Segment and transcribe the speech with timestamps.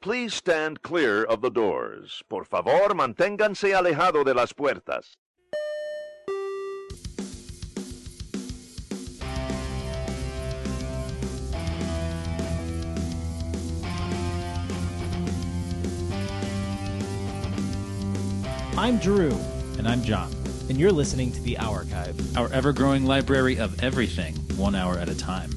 [0.00, 2.22] Please stand clear of the doors.
[2.28, 5.16] Por favor, manténganse alejado de las puertas.
[18.76, 19.32] I'm Drew,
[19.78, 20.32] And I'm John.
[20.68, 22.36] and you're listening to The Archive.
[22.36, 25.50] Our ever growing library of everything, one hour at a time.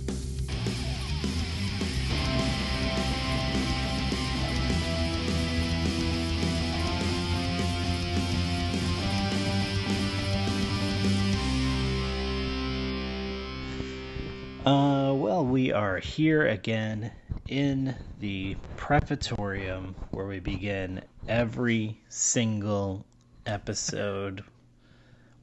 [15.51, 17.11] we are here again
[17.49, 23.05] in the Prefatorium where we begin every single
[23.45, 24.45] episode.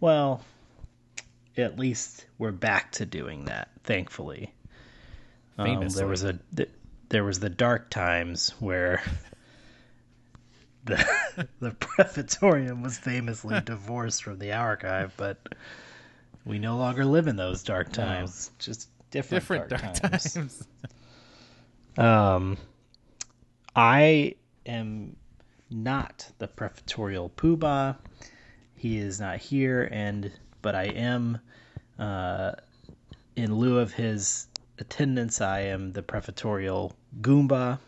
[0.00, 0.42] Well,
[1.58, 4.54] at least we're back to doing that, thankfully.
[5.58, 6.38] Um, there was a
[7.10, 9.02] there was the dark times where
[10.84, 11.06] the
[11.60, 15.54] the Prefatorium was famously divorced from the archive, but
[16.46, 18.50] we no longer live in those dark times.
[18.50, 18.64] No.
[18.64, 20.66] Just different, Different dark, times.
[21.96, 22.58] Um,
[23.74, 25.16] I am
[25.68, 27.96] not the prefectorial poobah.
[28.76, 30.30] He is not here, and
[30.62, 31.40] but I am,
[31.98, 32.52] uh,
[33.34, 34.46] in lieu of his
[34.78, 37.80] attendance, I am the prefectorial goomba,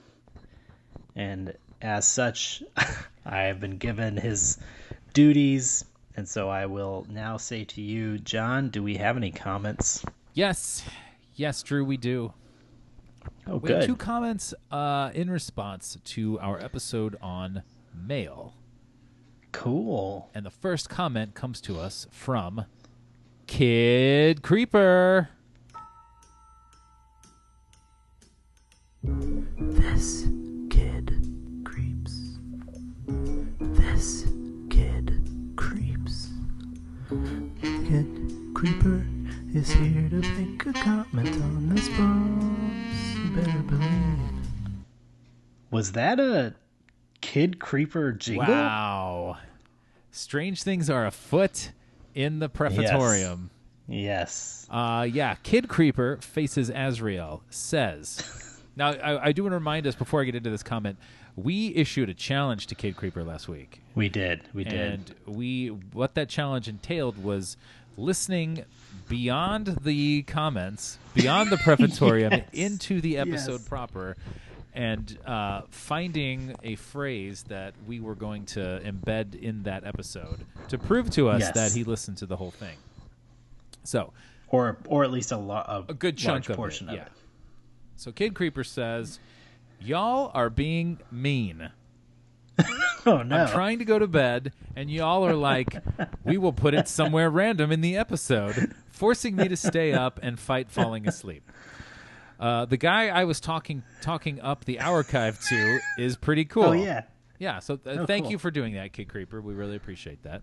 [1.15, 2.65] and as such,
[3.25, 4.59] I have been given his
[5.13, 5.85] duties,
[6.17, 10.05] and so I will now say to you, John, do we have any comments?
[10.35, 10.83] yes.
[11.35, 12.33] Yes, Drew, we do.
[13.47, 17.63] Oh, We have two comments uh, in response to our episode on
[17.95, 18.55] mail.
[19.53, 20.31] Cool.
[20.35, 22.65] And the first comment comes to us from
[23.47, 25.31] Kid Creeper.
[29.03, 30.27] This
[30.69, 31.11] kid
[31.65, 32.39] creeps.
[33.61, 34.27] This
[34.69, 36.29] kid creeps.
[37.61, 39.07] Kid Creeper
[39.55, 43.17] is here to make a comment on this boss.
[43.19, 44.19] You better believe.
[45.71, 46.55] Was that a
[47.21, 48.47] Kid Creeper jingle?
[48.47, 49.39] Wow.
[50.11, 51.73] Strange things are afoot
[52.15, 53.49] in the Prefectorium.
[53.89, 54.67] Yes.
[54.71, 58.47] Uh, yeah, Kid Creeper faces Azrael says.
[58.77, 60.97] Now, I, I do want to remind us before I get into this comment.
[61.37, 64.43] We issued a challenge to Kid Creeper last week, We did.
[64.55, 64.73] We did.
[64.73, 67.57] and we what that challenge entailed was
[68.01, 68.65] listening
[69.09, 72.49] beyond the comments, beyond the prefatory, Yes.
[72.53, 73.69] into the episode Yes.
[73.69, 74.17] proper,
[74.73, 80.79] and uh, finding a phrase that we were going to embed in that episode to
[80.79, 81.55] prove to us Yes.
[81.55, 82.77] that he listened to the whole thing.
[83.85, 84.13] So,
[84.49, 87.05] or or at least a, lo- a, a good chunk of portion it, of yeah.
[87.07, 87.13] it.
[87.97, 89.19] So Kid Creeper says,
[89.81, 91.71] "Y'all are being mean.
[93.07, 93.37] Oh no.
[93.45, 95.75] I'm trying to go to bed, and y'all are like,
[96.23, 100.39] we will put it somewhere random in the episode, forcing me to stay up and
[100.39, 101.51] fight falling asleep."
[102.39, 106.65] Uh, the guy I was talking talking up the archive to is pretty cool.
[106.65, 107.05] Oh yeah.
[107.39, 108.33] Yeah, so uh, Oh, thank cool.
[108.33, 109.41] you for doing that, Kid Creeper.
[109.41, 110.43] We really appreciate that.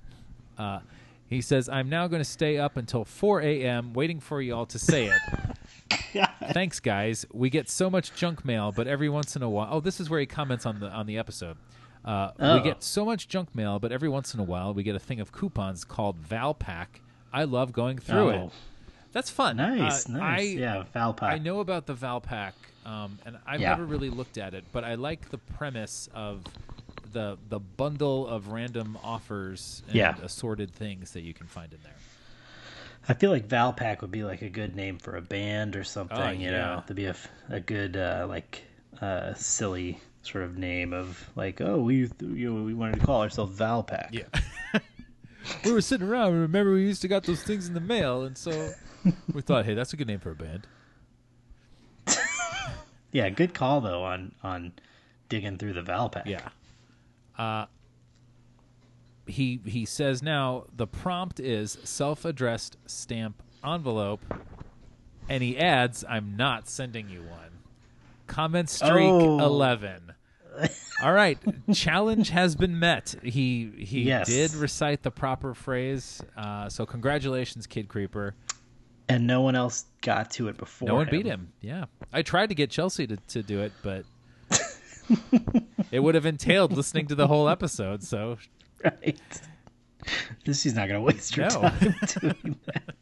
[0.57, 0.79] Uh,
[1.27, 3.93] he says, I'm now going to stay up until 4 a.m.
[3.93, 6.27] waiting for y'all to say it.
[6.53, 7.25] Thanks, guys.
[7.31, 9.67] We get so much junk mail, but every once in a while.
[9.71, 11.57] Oh, this is where he comments on the on the episode.
[12.07, 12.59] Uh, We Oh.
[12.63, 15.19] get so much junk mail, but every once in a while we get a thing
[15.19, 16.87] of coupons called Valpak.
[17.33, 18.45] I love going through Oh.
[18.45, 18.51] it.
[19.11, 19.57] That's fun.
[19.57, 20.07] Nice.
[20.09, 20.39] Uh, nice.
[20.39, 20.83] I, yeah.
[20.95, 21.23] Valpak.
[21.23, 22.53] I know about the Valpak,
[22.85, 23.69] um, and I've Yeah.
[23.71, 26.43] never really looked at it, but I like the premise of
[27.11, 30.15] the the bundle of random offers and Yeah.
[30.21, 31.95] assorted things that you can find in there.
[33.09, 36.17] I feel like Valpak would be like a good name for a band or something.
[36.17, 36.51] Oh, You yeah.
[36.75, 38.63] know, to be a good uh, like
[39.01, 43.21] uh, silly sort of name of like, oh, we you know, we wanted to call
[43.21, 44.09] ourselves Valpak.
[44.11, 44.23] Yeah.
[45.65, 46.33] we were sitting around.
[46.33, 48.71] and Remember, we used to got those things in the mail, and so
[49.33, 50.67] we thought, hey, that's a good name for a band.
[53.13, 53.29] Yeah.
[53.29, 54.73] Good call though on on
[55.29, 56.25] digging through the Valpak.
[56.25, 56.49] Yeah.
[57.37, 57.65] Uh,
[59.25, 64.21] he he says now the prompt is self-addressed stamp envelope,
[65.29, 67.59] and he adds, "I'm not sending you one."
[68.27, 69.39] Comment streak Oh.
[69.39, 70.13] eleven.
[71.03, 71.37] All right,
[71.73, 73.15] challenge has been met.
[73.23, 74.27] He he Yes.
[74.27, 76.21] did recite the proper phrase.
[76.35, 78.33] Uh, so congratulations, Kid Creeper.
[79.09, 80.87] And no one else got to it before.
[80.89, 81.53] No one beat him.
[81.61, 84.03] Yeah, I tried to get Chelsea to, to do it, but
[85.91, 88.03] it would have entailed listening to the whole episode.
[88.03, 88.37] So
[88.83, 89.19] Right.
[90.45, 91.49] This she's not gonna waste her No.
[91.49, 92.95] time doing that.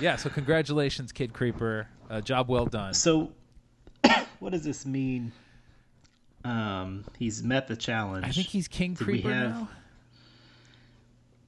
[0.00, 1.86] yeah, so congratulations, Kid Creeper.
[2.08, 2.92] Uh, job well done.
[2.94, 3.32] So,
[4.40, 5.32] what does this mean
[6.44, 8.24] Um, he's met the challenge.
[8.26, 9.68] I think he's King Did Creeper have- now.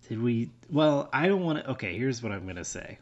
[0.09, 0.50] Did we?
[0.69, 1.71] Well, I don't want to.
[1.71, 2.99] Okay, here's what I'm gonna say.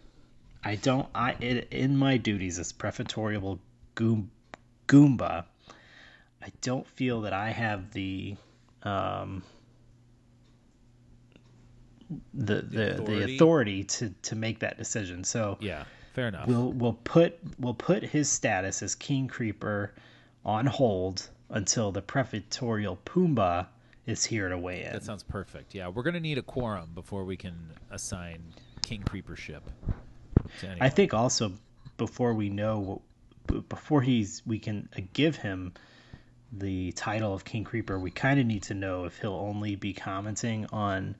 [0.63, 1.09] I don't.
[1.15, 3.59] I it, in my duties as prefectorial
[3.95, 4.31] goom,
[4.87, 5.45] Goomba,
[6.43, 8.37] I don't feel that I have the
[8.85, 9.43] um
[12.35, 13.35] the the the authority?
[13.37, 15.25] authority, to to make that decision.
[15.25, 15.85] So Yeah,
[16.15, 16.47] fair enough.
[16.47, 19.93] we'll we'll put we'll put his status as King Creeper
[20.45, 23.67] on hold until the prefectorial Poobah
[24.07, 24.93] is here to weigh in.
[24.93, 25.75] that sounds perfect.
[25.75, 27.55] Yeah, we're gonna need a quorum before we can
[27.91, 28.43] assign
[28.83, 29.63] King Creeper ship.
[30.61, 30.77] To.
[30.81, 31.53] I think also
[31.97, 33.03] before we know
[33.69, 35.75] before he's we can give him
[36.53, 39.93] the title of King Creeper, we kind of need to know if he'll only be
[39.93, 41.15] commenting on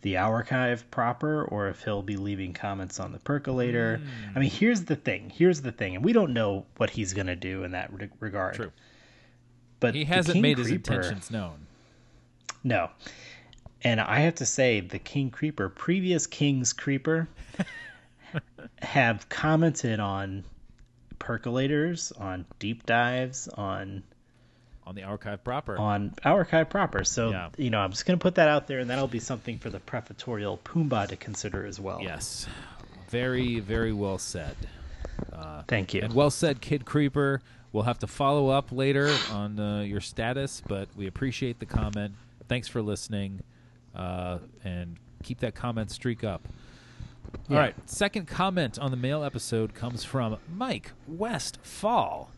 [0.00, 3.98] the archive proper or if he'll be leaving comments on the percolator.
[3.98, 4.36] Hmm.
[4.36, 5.30] I mean, here's the thing.
[5.30, 8.10] Here's the thing, and we don't know what he's going to do in that re-
[8.18, 8.54] regard.
[8.54, 8.72] True.
[9.82, 11.66] But he hasn't made his intentions known.
[12.64, 12.90] No.
[13.82, 17.28] And I have to say, the King Creeper, previous King's Creeper,
[18.80, 20.44] have commented on
[21.18, 24.02] percolators, on deep dives, on
[24.84, 25.78] on the archive proper.
[25.78, 27.04] on archive proper.
[27.04, 27.48] So Yeah.
[27.56, 29.78] you know, I'm just gonna put that out there, and that'll be something for the
[29.80, 32.00] prefatorial Poobah to consider as well.
[32.02, 32.46] Yes,
[33.08, 34.56] very very well said.
[35.32, 36.02] Uh, Thank you.
[36.02, 37.42] And well said, Kid Creeper.
[37.72, 42.14] We'll have to follow up later on uh, your status, but we appreciate the comment.
[42.48, 43.40] Thanks for listening,
[43.94, 46.46] uh, and keep that comment streak up.
[47.48, 47.58] All Yeah.
[47.58, 52.30] right, second comment on the mail episode comes from Mike Westfall.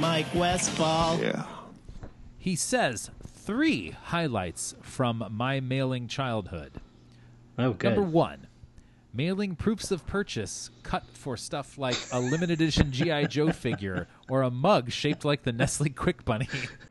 [0.00, 1.20] Mike Westfall.
[1.20, 1.44] Yeah.
[2.38, 6.72] He says three highlights from my mailing childhood.
[7.58, 7.94] oh, good.
[7.94, 8.46] Number one,
[9.12, 13.24] mailing proofs of purchase cut for stuff like a limited edition G.I.
[13.24, 16.48] Joe figure or a mug shaped like the Nestle Quik Bunny.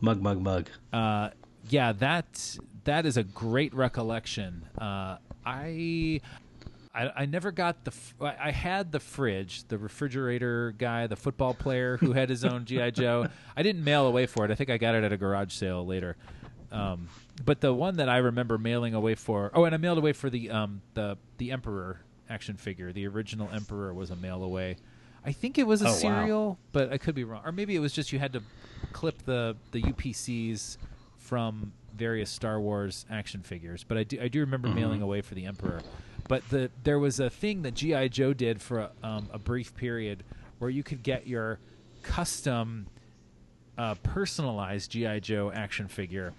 [0.00, 0.68] Mug, mug, mug.
[0.92, 1.30] Uh,
[1.68, 4.66] yeah, that that is a great recollection.
[4.78, 6.20] Uh, I,
[6.94, 7.92] I I never got the.
[8.20, 12.92] I had the fridge, the refrigerator guy, the football player who had his own GI
[12.92, 13.28] Joe.
[13.56, 14.50] I didn't mail away for it.
[14.50, 16.16] I think I got it at a garage sale later.
[16.72, 17.08] Um,
[17.44, 19.50] but the one that I remember mailing away for.
[19.54, 22.92] Oh, and I mailed away for the um the the Emperor action figure.
[22.92, 24.76] The original Emperor was a mail away.
[25.24, 25.98] I think it was a Oh, wow.
[25.98, 27.42] cereal, but I could be wrong.
[27.44, 28.42] Or maybe it was just you had to
[28.92, 30.76] clip the the UPCs
[31.18, 33.84] from various Star Wars action figures.
[33.84, 34.74] But I do I do remember Mm-hmm.
[34.76, 35.84] mailing away for the Emperor.
[36.28, 39.74] But the there was a thing that GI Joe did for a, um, a brief
[39.74, 40.24] period
[40.58, 41.58] where you could get your
[42.02, 42.86] custom
[43.76, 46.32] uh, personalized GI Joe action figure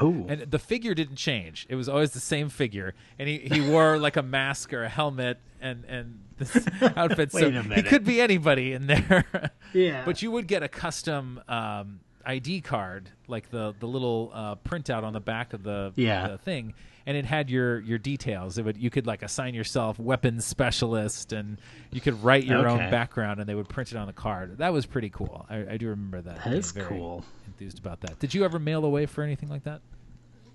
[0.00, 1.66] Oh, and the figure didn't change.
[1.70, 4.88] It was always the same figure, and he, he wore like a mask or a
[4.88, 7.32] helmet and and this outfit.
[7.32, 9.24] so Wait a he could be anybody in there.
[9.74, 10.02] Yeah.
[10.06, 15.02] but you would get a custom um, ID card, like the the little uh, printout
[15.02, 16.28] on the back of the, Yeah.
[16.28, 16.72] the thing,
[17.06, 18.56] and it had your your details.
[18.56, 21.58] It would you could like assign yourself weapons specialist, and
[21.90, 24.56] you could write your own background, and they would print it on the card.
[24.58, 25.44] That was pretty cool.
[25.50, 26.44] I, I do remember that.
[26.44, 27.24] That is very cool.
[27.46, 28.18] Enthused about that.
[28.18, 29.80] Did you ever mail away for anything like that?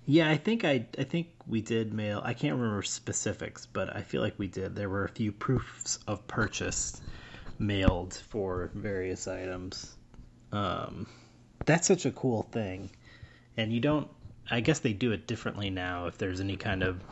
[0.06, 2.20] Yeah, I think I I think we did mail.
[2.24, 4.76] I can't remember specifics, but I feel like we did.
[4.76, 7.00] There were a few proofs of purchase
[7.58, 9.94] mailed for various items.
[10.52, 11.06] Um,
[11.64, 12.90] that's such a cool thing,
[13.56, 14.08] and you don't.
[14.50, 16.06] I guess they do it differently now.
[16.06, 17.02] If there's any kind of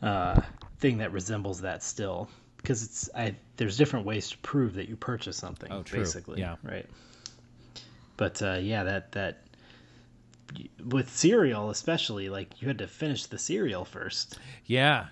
[0.00, 0.40] uh,
[0.78, 2.28] thing that resembles that still,
[2.58, 5.72] because it's I there's different ways to prove that you purchase something.
[5.72, 6.00] Oh, true.
[6.00, 6.56] Basically, Yeah.
[6.62, 6.86] right.
[8.16, 9.42] But uh, yeah, that that
[10.84, 15.06] with cereal especially like you had to finish the cereal first Yeah,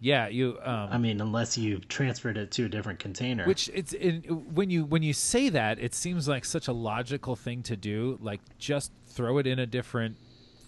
[0.00, 0.28] yeah.
[0.28, 0.58] You.
[0.62, 4.22] Um, i mean unless you transferred it to a different container which it's in,
[4.54, 8.18] when you when you say that, it seems like such a logical thing to do.
[8.20, 10.16] Like just throw it in a different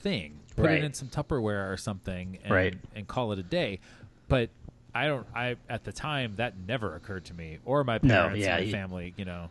[0.01, 0.79] thing, put Right.
[0.79, 2.75] it in some Tupperware or something, and, Right.
[2.95, 3.81] and call it a day.
[4.29, 4.49] But
[4.95, 5.27] I don't.
[5.35, 8.71] I at the time that never occurred to me or my No, parents, yeah, my
[8.71, 9.13] family.
[9.19, 9.51] You know.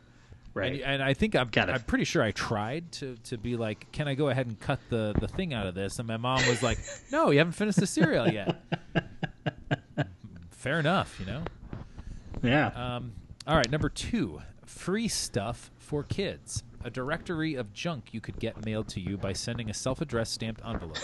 [0.57, 3.55] Right And, and I think I'm, Gotta- I'm pretty sure I tried to, to be
[3.55, 5.99] like, can I go ahead and cut the, the thing out of this?
[5.99, 6.79] And my mom was like,
[7.11, 8.61] no, you haven't finished the cereal yet.
[10.51, 11.43] Fair enough, you know?
[12.43, 12.67] Yeah.
[12.67, 13.13] Um,
[13.45, 16.63] all right, number two, free stuff for kids.
[16.83, 20.61] A directory of junk you could get mailed to you by sending a self-addressed stamped
[20.65, 20.97] envelope.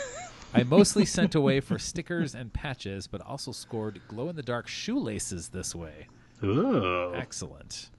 [0.53, 6.07] I mostly sent away for stickers and patches, but also scored glow-in-the-dark shoelaces this way.
[6.43, 7.13] Ooh.
[7.15, 7.89] Excellent.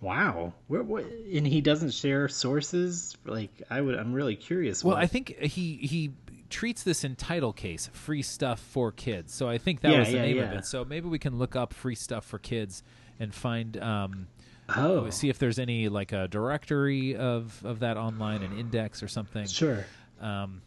[0.00, 0.52] Wow.
[0.68, 3.16] Where, what, and he doesn't share sources.
[3.24, 3.96] Like I would.
[3.96, 4.84] I'm really curious.
[4.84, 6.12] Well, I think he he
[6.50, 9.34] treats this in title case, free stuff for kids.
[9.34, 10.66] So I think that Yeah, was the yeah, name of it.
[10.66, 12.82] So maybe we can look up free stuff for kids
[13.20, 14.28] and find um,
[14.74, 15.10] Oh.
[15.10, 19.46] see if there's any like a directory of of that online, an index or something.
[19.46, 19.84] Sure.
[20.20, 20.62] Um,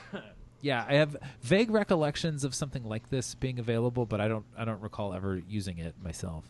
[0.60, 4.64] yeah, I have vague recollections of something like this being available, but I don't I
[4.64, 6.44] don't recall ever using it myself.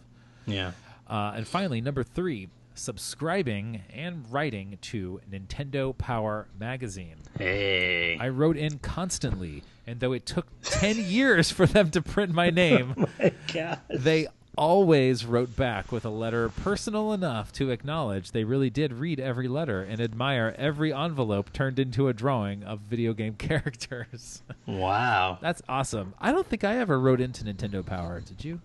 [0.47, 0.73] Yeah.
[1.09, 7.17] Uh, and finally, number three, subscribing and writing to Nintendo Power magazine.
[7.39, 8.19] Hey.
[8.19, 12.51] I wrote in constantly, and though it took 10 years for them to print my
[12.51, 13.07] name,
[13.53, 13.79] God.
[13.91, 19.19] they always wrote back with a letter personal enough to acknowledge they really did read
[19.19, 24.43] every letter and admire every envelope turned into a drawing of video game characters.
[24.67, 25.39] Wow.
[25.41, 26.15] That's awesome.
[26.21, 28.21] I don't think I ever wrote into Nintendo Power.
[28.21, 28.61] Did you?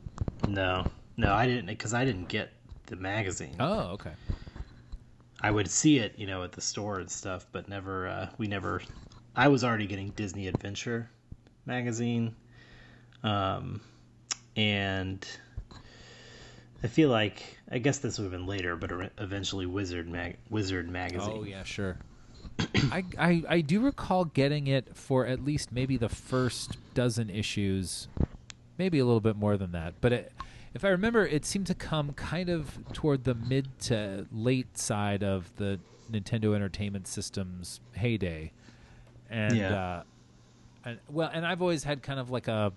[0.48, 0.91] No.
[1.17, 2.51] No, I didn't because I didn't get
[2.86, 3.55] the magazine.
[3.59, 4.12] Oh, okay.
[5.41, 8.07] I would see it, you know, at the store and stuff, but never.
[8.07, 8.81] Uh, we never.
[9.36, 11.09] I was already getting Disney Adventure
[11.65, 12.36] magazine,
[13.24, 13.81] um,
[14.55, 15.25] and
[16.83, 20.89] I feel like I guess this would have been later, but eventually Wizard mag Wizard
[20.89, 21.33] magazine.
[21.33, 21.97] Oh yeah, sure.
[22.75, 28.07] I, I I do recall getting it for at least maybe the first dozen issues,
[28.77, 29.95] maybe a little bit more than that.
[30.01, 30.31] But it,
[30.74, 35.24] if I remember, it seemed to come kind of toward the mid to late side
[35.24, 35.79] of the
[36.12, 38.51] Nintendo Entertainment System's heyday,
[39.29, 39.74] and Yeah.
[39.75, 40.03] uh,
[40.86, 42.71] and well, and I've always had kind of like a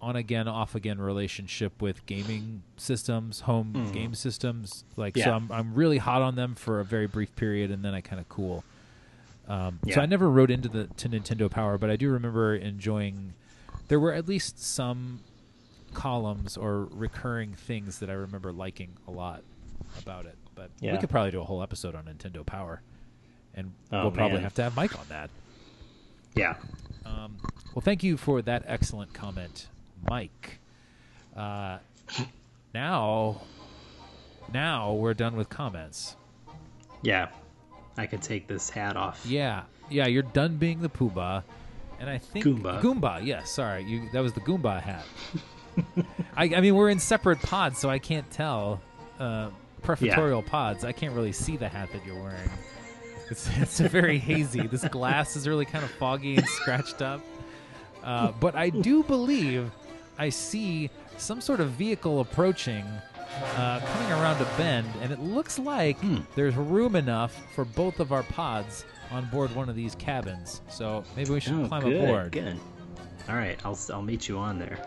[0.00, 4.84] on again off again relationship with gaming systems home game systems.
[4.96, 5.30] Like so Hmm.
[5.30, 8.18] I'm, I'm really hot on them for a very brief period and then i kind
[8.18, 8.64] of cool.
[9.46, 13.34] Um, so i never wrote into the to nintendo power but i do remember enjoying
[13.88, 15.20] there were at least some
[15.94, 19.42] columns or recurring things that i remember liking a lot
[20.02, 22.80] about it but we could probably do a whole episode on nintendo power
[23.54, 24.44] and Oh, we'll probably man.
[24.44, 25.28] have to have mike on that
[26.34, 26.54] Yeah.
[27.04, 27.36] um,
[27.74, 29.66] well, thank you for that excellent comment,
[30.08, 30.58] Mike.
[31.36, 31.78] Uh,
[32.74, 33.40] now,
[34.52, 36.16] now we're done with comments.
[37.02, 37.28] Yeah.
[37.96, 39.24] I could take this hat off.
[39.26, 41.42] Yeah, yeah, you're done being the Poobah,
[42.00, 42.80] and I think Goomba.
[42.80, 43.50] Goomba, yes.
[43.50, 45.04] sorry, you that was the Goomba hat.
[46.36, 48.80] I, I mean, we're in separate pods, so I can't tell.
[49.18, 49.50] Uh,
[49.82, 50.84] prefectorial pods.
[50.84, 52.50] I can't really see the hat that you're wearing.
[53.30, 54.66] It's it's very hazy.
[54.66, 57.20] This glass is really kind of foggy and scratched up.
[58.02, 59.70] Uh, but I do believe
[60.18, 62.84] I see some sort of vehicle approaching,
[63.56, 65.96] uh, coming around a bend, and it looks like
[66.34, 70.62] there's room enough for both of our pods on board one of these cabins.
[70.68, 72.32] So maybe we should Oh, climb good, aboard.
[72.32, 72.58] Good.
[73.28, 74.78] All right, I'll I'll meet you on there.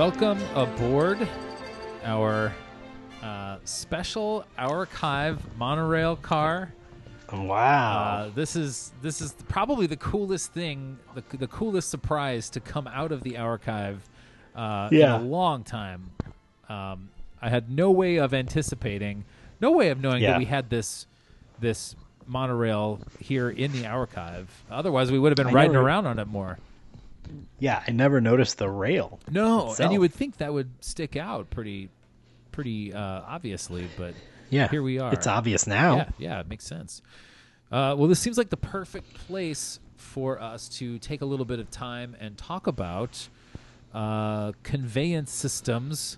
[0.00, 1.28] Welcome aboard
[2.04, 2.54] our
[3.22, 6.72] uh, special archive monorail car.
[7.30, 7.92] Wow.
[7.92, 12.86] Uh, this is this is probably the coolest thing, the, the coolest surprise to come
[12.86, 14.00] out of the archive
[14.56, 15.16] uh, Yeah.
[15.16, 16.12] in a long time.
[16.70, 17.10] Um,
[17.42, 19.26] I had no way of anticipating,
[19.60, 20.30] no way of knowing Yeah.
[20.30, 21.06] that we had this
[21.58, 21.94] this
[22.26, 24.64] monorail here in the archive.
[24.70, 26.56] Otherwise, we would have been I riding around on it more.
[27.58, 29.18] Yeah, I never noticed the rail.
[29.30, 31.88] No, and you would think that would stick out pretty,
[32.52, 34.14] pretty uh, obviously, but
[34.50, 34.68] Yeah.
[34.68, 35.12] here we are.
[35.12, 35.96] It's obvious now.
[35.96, 37.02] Yeah, yeah, it makes sense.
[37.72, 41.60] Uh, well, this seems like the perfect place for us to take a little bit
[41.60, 43.28] of time and talk about
[43.94, 46.16] uh, conveyance systems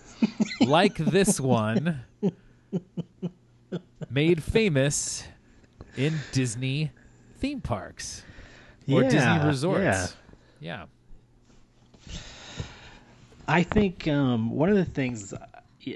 [0.60, 2.00] like this one,
[4.10, 5.24] made famous
[5.96, 6.90] in Disney
[7.38, 8.22] theme parks
[8.90, 9.82] or Disney resorts.
[9.82, 10.06] yeah.
[10.60, 10.86] Yeah.
[13.46, 15.32] I think um, one of the things,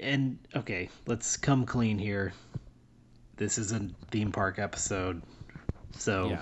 [0.01, 2.33] and okay, let's come clean here.
[3.37, 5.21] This is a theme park episode,
[5.91, 6.41] so Yeah.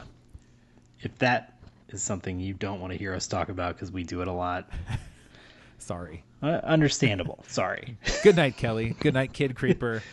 [1.02, 1.58] if that
[1.90, 4.32] is something you don't want to hear us talk about because we do it a
[4.32, 4.70] lot,
[5.80, 6.24] Sorry.
[6.44, 7.44] Uh, understandable.
[7.48, 7.98] Sorry.
[8.24, 8.96] Good night, Kelly.
[9.00, 10.04] Good night, Kid Creeper.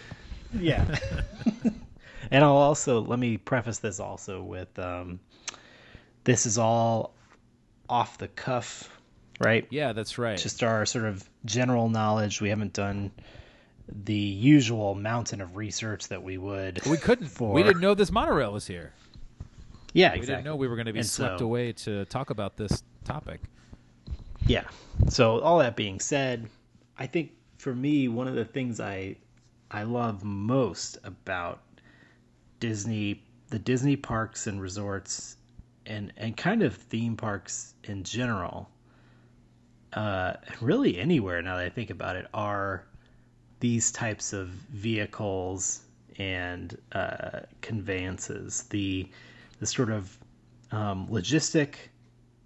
[0.58, 0.96] Yeah.
[2.30, 5.20] and I'll also let me preface this also with um,
[6.24, 7.12] this is all
[7.88, 8.90] off the cuff,
[9.40, 9.66] right?
[9.71, 10.38] Yeah, that's right.
[10.38, 12.40] Just our sort of general knowledge.
[12.40, 13.12] We haven't done
[13.90, 16.85] the usual mountain of research that we would.
[16.87, 17.28] we couldn't.
[17.28, 17.52] For...
[17.52, 18.92] We didn't know this monorail was here.
[19.92, 20.21] Yeah, exactly.
[20.21, 22.57] We didn't know we were going to be And swept so- away to talk about
[22.57, 23.40] this topic.
[24.47, 24.64] Yeah.
[25.09, 26.49] So all that being said,
[26.99, 29.16] I think for me one of the things I
[29.71, 31.61] I love most about
[32.61, 35.37] Disney, the Disney parks and resorts
[35.88, 38.68] and and kind of theme parks in general,
[39.95, 42.85] uh really anywhere now that I think about it are
[43.61, 45.80] these types of vehicles
[46.18, 48.62] and uh conveyances.
[48.71, 49.09] The
[49.59, 50.16] the sort of
[50.71, 51.75] um, logistic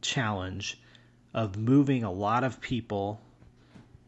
[0.00, 0.80] challenge
[1.34, 3.20] of moving a lot of people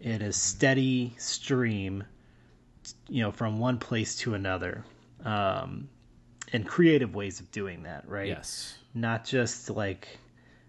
[0.01, 2.05] in a steady stream,
[3.09, 4.85] you know, from one place to another,
[5.25, 5.89] um,
[6.53, 8.29] and creative ways of doing that, right?
[8.29, 8.79] Yes.
[8.95, 10.19] Not just like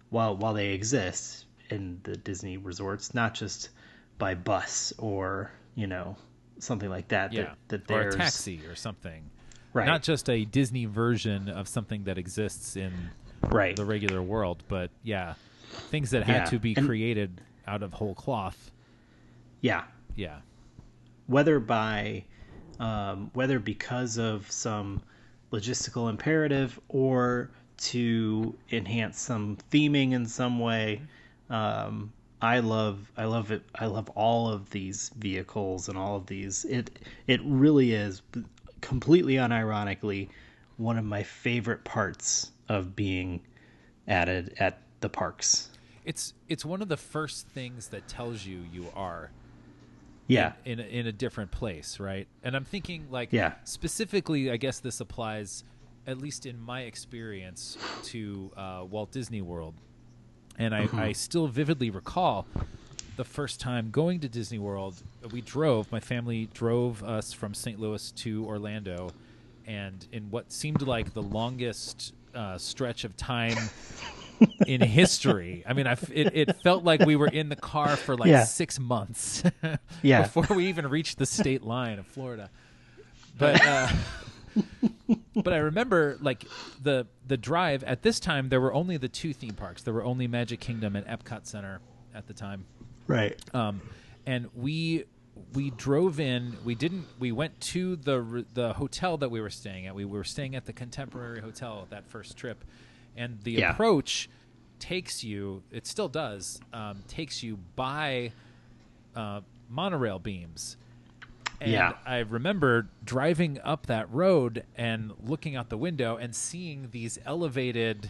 [0.10, 3.70] while while they exist in the Disney resorts, not just
[4.17, 6.17] by bus or you know
[6.60, 7.34] something like that.
[7.34, 7.53] Yeah.
[7.67, 9.29] that, that or a taxi or something.
[9.74, 12.94] right, Not just a Disney version of something that exists in
[13.50, 15.34] right, the regular world, but yeah,
[15.91, 18.72] things that had Yeah, to be and- created out of whole cloth.
[19.62, 19.84] yeah.
[20.15, 20.38] Yeah.
[21.27, 22.24] whether by
[22.79, 25.01] um, whether because of some
[25.51, 31.01] logistical imperative or to enhance some theming in some way
[31.50, 36.25] um, i love i love it i love all of these vehicles and all of
[36.27, 38.22] these it it really is
[38.82, 40.29] completely unironically
[40.77, 43.41] one of my favorite parts of being
[44.08, 45.70] added at the parks
[46.03, 49.32] It's it's one of the first things that tells you you are
[50.27, 52.27] yeah in a, in a different place, right?
[52.44, 53.53] And I'm thinking like Yeah.
[53.64, 55.64] specifically, I guess this applies,
[56.07, 59.74] at least in my experience, to uh, Walt Disney World,
[60.57, 61.00] and I, Mm-hmm.
[61.00, 62.46] I still vividly recall
[63.18, 64.96] the first time going to Disney World.
[65.31, 67.79] We drove, my family drove us from St.
[67.79, 69.09] Louis to Orlando,
[69.65, 73.57] and in what seemed like the longest uh, stretch of time.
[74.68, 77.96] in history, I mean, I f it, it felt like we were in the car
[77.96, 78.44] for like Yeah.
[78.44, 79.41] six months.
[80.03, 80.24] Yeah.
[80.33, 82.50] before we even reached the state line of Florida.
[83.37, 83.87] But uh,
[85.35, 86.46] but I remember like
[86.81, 89.81] the the drive at this time there were only the two theme parks.
[89.83, 91.79] There were only Magic Kingdom and Epcot Center
[92.13, 92.65] at the time.
[93.07, 93.81] right Um,
[94.25, 95.05] and we
[95.53, 96.55] we drove in.
[96.63, 97.05] We didn't.
[97.20, 99.94] We went to the the hotel that we were staying at.
[99.96, 102.63] We were staying at the Contemporary Hotel that first trip,
[103.18, 103.72] and the Yeah.
[103.72, 104.29] approach
[104.79, 105.61] takes you.
[105.72, 106.59] It still does.
[106.74, 108.31] Um, takes you by
[109.15, 110.77] uh, monorail beams.
[111.61, 111.94] And Yeah.
[112.05, 118.09] I remember driving up that road and looking out the window and seeing these elevated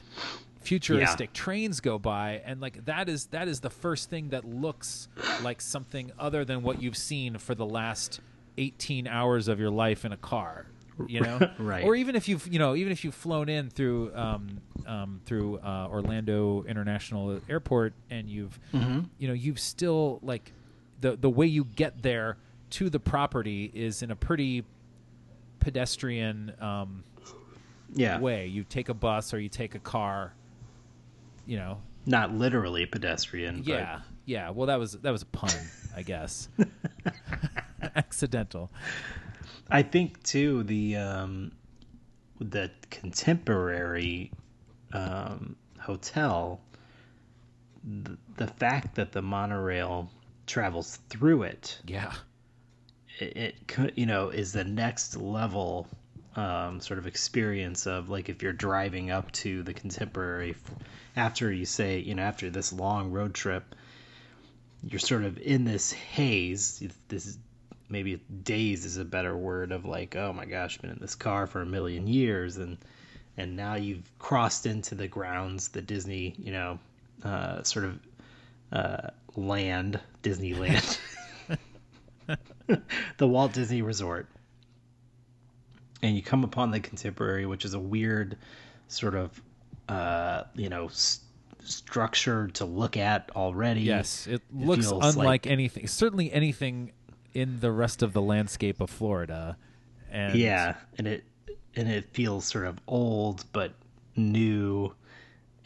[0.61, 5.07] futuristic trains go by and like that is that is the first thing that looks
[5.43, 8.19] like something other than what you've seen for the last
[8.57, 10.65] 18 hours of your life in a car
[11.07, 11.83] you know Right.
[11.85, 15.59] or even if you've you know even if you've flown in through um, um, through
[15.59, 18.57] uh, Orlando International Airport and you've
[19.19, 20.51] you know you've still like
[20.99, 22.37] the the way you get there
[22.75, 24.65] to the property is in a pretty
[25.61, 27.05] pedestrian um,
[27.93, 28.47] yeah way.
[28.47, 30.33] You take a bus or you take a car.
[31.45, 34.49] You know, not literally pedestrian but yeah, yeah.
[34.49, 35.51] Well, that was that was a pun,
[35.95, 36.49] I guess.
[37.95, 38.69] Accidental.
[39.69, 41.53] I think too the um,
[42.41, 44.31] the contemporary
[44.91, 46.59] um, hotel,
[47.85, 50.09] the, the fact that the monorail
[50.45, 52.11] travels through it, Yeah,
[53.19, 55.87] it, it could you know is the next level
[56.35, 60.75] um, sort of experience of like if you're driving up to the contemporary f-
[61.15, 63.75] after you say you know after this long road trip
[64.87, 66.83] you're sort of in this haze.
[67.07, 67.37] This
[67.89, 71.45] maybe daze is a better word of like oh my gosh been in this car
[71.47, 72.77] for a million years and
[73.37, 76.79] and now you've crossed into the grounds the disney you know
[77.23, 77.99] uh, sort of
[78.71, 80.99] uh, land disneyland
[83.17, 84.27] the walt disney resort
[86.01, 88.37] and you come upon the contemporary which is a weird
[88.87, 89.41] sort of
[89.89, 91.21] uh, you know s-
[91.63, 94.27] structure to look at already yes.
[94.27, 95.87] It looks unlike like- anything.
[95.87, 96.91] Certainly anything
[97.33, 99.57] in the rest of the landscape of Florida.
[100.11, 101.23] And yeah and it
[101.75, 103.73] and it feels sort of old but
[104.15, 104.93] new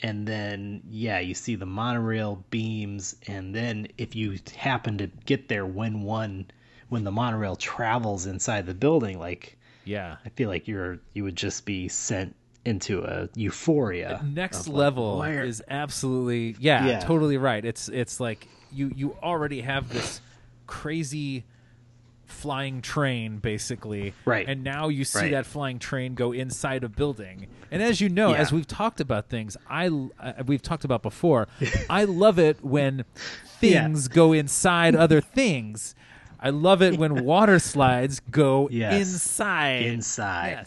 [0.02, 5.50] and then yeah, you see the monorail beams, and then if you happen to get
[5.50, 6.50] there when one
[6.90, 10.18] when the monorail travels inside the building, like Yeah.
[10.26, 14.22] I feel like you're you would just be sent into a euphoria.
[14.26, 17.00] next of, like, level is absolutely yeah, Yeah.
[17.00, 20.20] totally right it's it's like you you already have this
[20.68, 21.46] crazy
[22.26, 24.48] flying train basically Right.
[24.48, 25.32] and now you see Right.
[25.32, 28.38] that flying train go inside a building and as you know Yeah.
[28.42, 31.48] as we've talked about things i uh, we've talked about before
[31.90, 32.98] i love it when
[33.62, 33.82] Yeah.
[33.86, 35.96] things go inside other things
[36.42, 39.00] i love it when water slides go Yes.
[39.02, 40.66] inside Inside.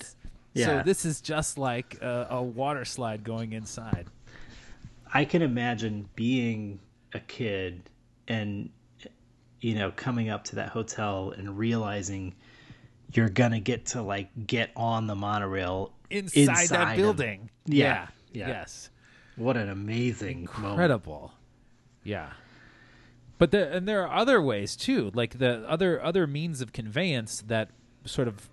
[0.54, 4.06] yes so this is just like a, a water slide going inside
[5.14, 6.78] I can imagine being
[7.12, 7.90] a kid
[8.28, 8.70] and
[9.60, 12.34] you know coming up to that hotel and realizing
[13.12, 17.50] you're gonna get to like get on the monorail inside, that of- building.
[17.66, 18.48] Yeah, yeah.
[18.48, 18.88] Yes.
[19.36, 20.72] what an amazing moment.
[20.72, 21.32] Incredible.
[22.04, 22.30] Yeah.
[23.42, 27.42] But there and there are other ways too, like the other other means of conveyance
[27.48, 27.70] that
[28.04, 28.48] sort of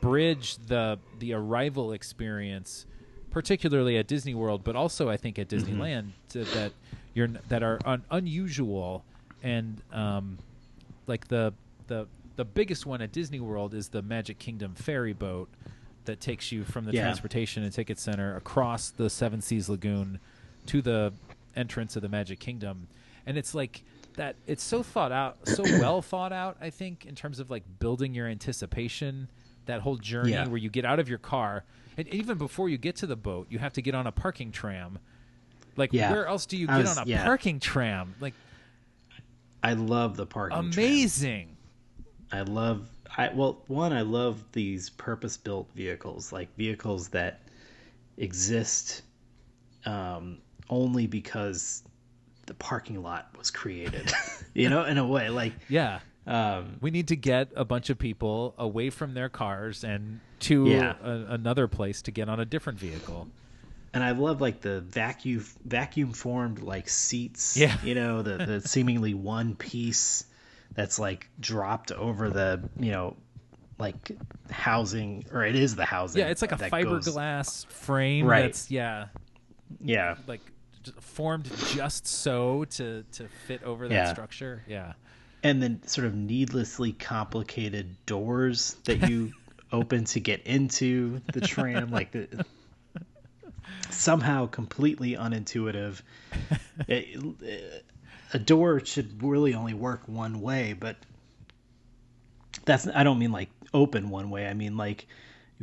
[0.00, 2.84] bridge the the arrival experience,
[3.30, 6.72] particularly at Disney World, but also I think at Disneyland too, that
[7.14, 9.04] you're that are un, unusual
[9.44, 10.38] and um,
[11.06, 11.54] like the
[11.86, 15.50] the the biggest one at Disney World is the Magic Kingdom ferry boat
[16.06, 17.02] that takes you from the Yeah.
[17.02, 20.18] transportation and ticket center across the Seven Seas Lagoon
[20.66, 21.12] to the
[21.54, 22.88] entrance of the Magic Kingdom,
[23.24, 24.36] and it's like that.
[24.46, 26.56] It's so thought out, so well thought out.
[26.60, 29.28] I think in terms of like building your anticipation,
[29.66, 30.46] that whole journey Yeah.
[30.48, 31.64] where you get out of your car,
[31.96, 34.50] and even before you get to the boat, you have to get on a parking
[34.52, 34.98] tram.
[35.76, 36.10] Like Yeah.
[36.12, 37.24] where else do you I get was- on a yeah.
[37.24, 38.14] parking tram?
[38.20, 38.34] Like
[39.62, 40.56] I love the parking.
[40.70, 40.84] tram.
[40.86, 41.56] amazing.
[42.32, 47.40] I love I well one I love these purpose built vehicles like vehicles that
[48.16, 49.02] exist
[49.84, 50.38] um,
[50.70, 51.82] only because
[52.46, 54.10] the parking lot was created.
[54.54, 56.00] you know, in a way like Yeah.
[56.26, 60.66] um, We need to get a bunch of people away from their cars and to
[60.68, 60.94] Yeah.
[61.02, 63.28] a, another place to get on a different vehicle.
[63.94, 67.56] and I love like the vacuum vacuum formed like seats.
[67.56, 67.76] Yeah.
[67.84, 70.24] You know, the the seemingly one piece
[70.74, 73.16] that's like dropped over the you know
[73.78, 74.12] like
[74.50, 76.20] housing or it is the housing.
[76.20, 78.42] Yeah, it's like a that goes- fiberglass frame Right.
[78.42, 79.06] that's yeah,
[79.82, 80.16] Yeah.
[80.26, 80.40] like
[81.00, 84.12] formed just so to to fit over that Yeah.
[84.12, 84.62] structure.
[84.68, 84.92] Yeah.
[85.44, 89.32] and then sort of needlessly complicated doors that you
[89.72, 92.44] open to get into the tram like the,
[93.90, 96.00] somehow completely unintuitive
[96.88, 97.84] It-
[98.34, 100.96] a door should really only work one way but
[102.64, 105.06] that's i don't mean like open one way i mean like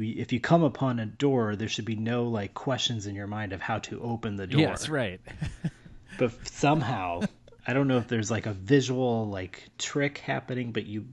[0.01, 3.53] if you come upon a door there should be no like questions in your mind
[3.53, 5.21] of how to open the door Yes, right.
[6.17, 7.21] but somehow
[7.67, 11.05] i don't know if there's like a visual like trick happening but you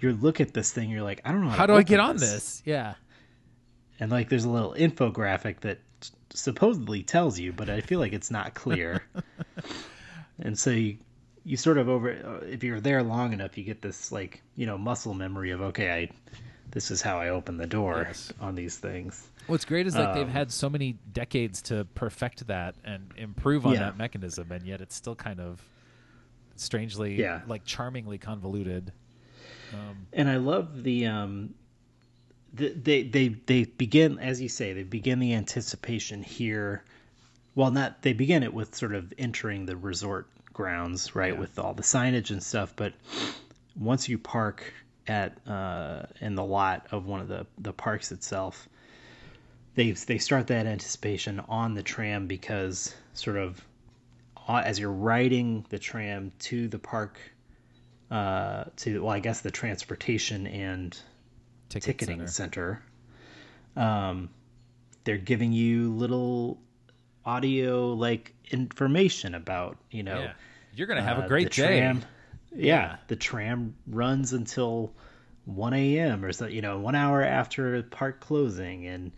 [0.00, 1.82] you look at this thing you're like i don't know how, How to do I
[1.82, 2.62] get on this?
[2.64, 2.94] Yeah.
[4.00, 5.78] and like there's a little infographic that
[6.30, 9.02] supposedly tells you but i feel like it's not clear
[10.38, 10.98] and so you
[11.44, 12.10] you sort of over
[12.42, 15.90] if you're there long enough you get this like you know muscle memory of okay
[15.90, 16.10] i
[16.76, 18.30] this is how i open the door Yes.
[18.38, 22.48] on these things What's great is like they've Um, had so many decades to perfect
[22.48, 23.78] that and improve on Yeah.
[23.84, 25.62] that mechanism, and yet it's still kind of
[26.56, 27.42] strangely, Yeah.
[27.46, 28.92] like charmingly convoluted.
[30.12, 31.54] and I love the um
[32.52, 36.82] the, they they they begin as you say they begin the anticipation here
[37.54, 41.74] well not they begin it with sort of entering the resort grounds right with all
[41.74, 42.94] the signage and stuff but
[43.78, 44.72] once you park
[45.08, 48.68] at uh in the lot of one of the the parks itself
[49.74, 53.60] they they start that anticipation on the tram because sort of
[54.48, 57.18] uh, as you're riding the tram to the park
[58.10, 60.98] uh, to well, I guess the transportation and
[61.68, 62.82] Ticket ticketing center.
[63.74, 63.84] center.
[63.88, 64.30] Um,
[65.04, 66.58] they're giving you little
[67.24, 70.32] audio like information about you know Yeah.
[70.74, 71.80] You're gonna have uh, a great day.
[71.80, 72.04] tram.
[72.54, 74.92] Yeah, the tram runs until
[75.46, 76.24] 1 a.m.
[76.24, 79.12] or so, you know, one hour after park closing, and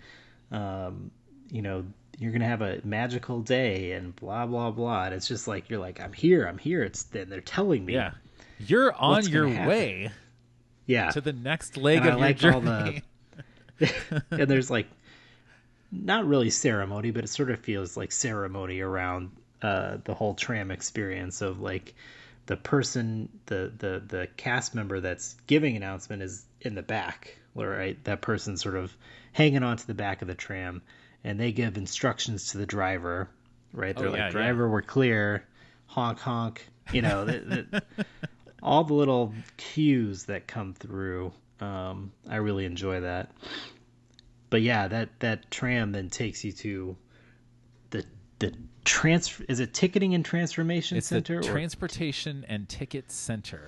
[0.51, 1.11] um,
[1.51, 1.85] you know
[2.19, 5.05] you're gonna have a magical day and blah blah blah.
[5.05, 6.83] And it's just like you're like I'm here, I'm here.
[6.83, 8.13] It's then they're telling me, Yeah.
[8.59, 10.11] You're on your way
[10.87, 11.11] yeah.
[11.13, 13.03] to the next leg And I of your like all the- journey.
[14.33, 14.89] and there's like
[15.93, 19.31] not really ceremony, but it sort of feels like ceremony around
[19.63, 21.95] uh, the whole tram experience of like
[22.49, 28.03] the person, the the the cast member that's giving announcement is in the back, right?
[28.05, 28.97] That person's sort of
[29.33, 30.81] hanging onto the back of the tram,
[31.23, 33.29] and they give instructions to the driver,
[33.75, 33.95] right?
[33.95, 34.31] They're Oh, like, yeah, yeah.
[34.31, 35.47] driver, we're clear,
[35.87, 36.67] honk honk.
[36.91, 37.83] You know, the, the,
[38.63, 41.33] all the little cues that come through.
[41.61, 43.31] Um, I really enjoy that.
[44.49, 46.97] But yeah, that that tram then takes you to
[47.91, 48.05] the
[48.39, 48.55] the
[48.89, 49.45] transfer.
[49.49, 51.41] Is it ticketing and transformation It's center?
[51.41, 53.63] the or- Transportation and Ticket Center.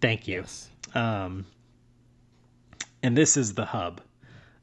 [0.00, 0.40] Thank you.
[0.40, 0.70] Yes.
[0.94, 1.44] Um,
[3.02, 4.00] and this is the hub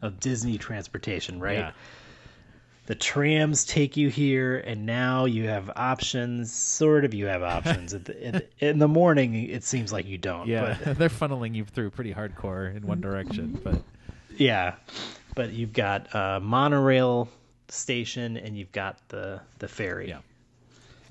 [0.01, 1.57] of Disney transportation, right?
[1.59, 1.71] Yeah.
[2.87, 6.51] The trams take you here, and now you have options.
[6.53, 7.93] Sort of, you have options.
[7.93, 10.47] At the, in, in the morning, it seems like you don't.
[10.47, 13.81] Yeah, But, they're funneling you through pretty hardcore in one direction, but
[14.37, 14.75] yeah.
[15.35, 17.27] But you've got a monorail
[17.69, 20.09] station, and you've got the the ferry.
[20.09, 20.19] Yeah.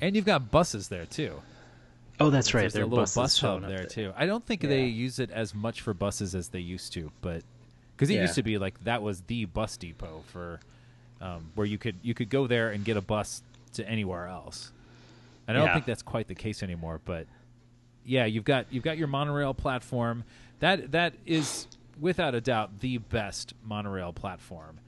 [0.01, 1.41] and you've got buses there too.
[2.21, 2.61] Oh, that's right.
[2.63, 4.13] There's There a little bus hub up there too.
[4.17, 7.43] I don't think they use it as much for buses as they used to, but
[7.97, 8.23] because it Yeah.
[8.23, 10.61] used to be like that was the bus depot for
[11.21, 13.43] um, where you could you could go there and get a bus
[13.75, 14.71] to anywhere else.
[15.49, 15.75] And I don't Yeah.
[15.75, 17.27] think that's quite the case anymore, but
[18.05, 20.25] yeah, you've got you've got your monorail platform.
[20.61, 21.67] That that is
[22.01, 24.79] without a doubt the best monorail platform.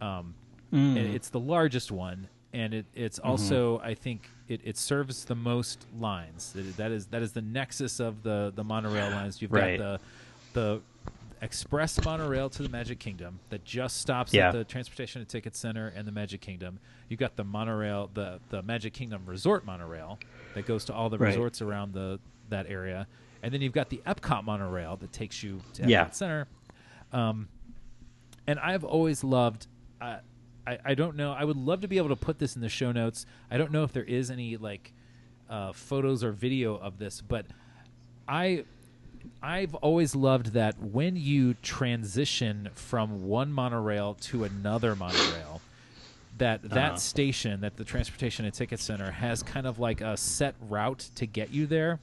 [0.00, 0.34] Um,
[0.74, 0.96] Mm.
[0.98, 3.28] and it's the largest one, and it, it's Mm-hmm.
[3.30, 6.52] also I think it, it serves the most lines.
[6.52, 9.40] That- that is that is the nexus of the the monorail lines.
[9.40, 9.78] You've Right.
[9.78, 10.00] got
[10.52, 10.80] the the
[11.40, 14.48] express monorail to the Magic Kingdom that just stops Yeah.
[14.48, 16.78] at the Transportation and Ticket Center and the Magic Kingdom.
[17.08, 20.18] You've got the monorail, the the Magic Kingdom Resort monorail
[20.54, 21.28] that goes to all the Right.
[21.28, 22.18] resorts around the
[22.50, 23.06] that area,
[23.42, 26.10] and then you've got the Epcot monorail that takes you to Epcot Yeah.
[26.10, 26.46] Center.
[27.12, 27.48] Um,
[28.46, 29.66] and I've always loved.
[30.00, 30.18] Uh,
[30.66, 31.32] I I don't know.
[31.32, 33.26] I would love to be able to put this in the show notes.
[33.50, 34.92] I don't know if there is any like
[35.48, 37.46] uh, photos or video of this, but
[38.28, 38.64] I
[39.42, 45.62] I've always loved that when you transition from one monorail to another monorail,
[46.38, 46.96] that that Uh-huh.
[46.96, 51.26] station, that the transportation and ticket center has kind of like a set route to
[51.26, 52.00] get you there,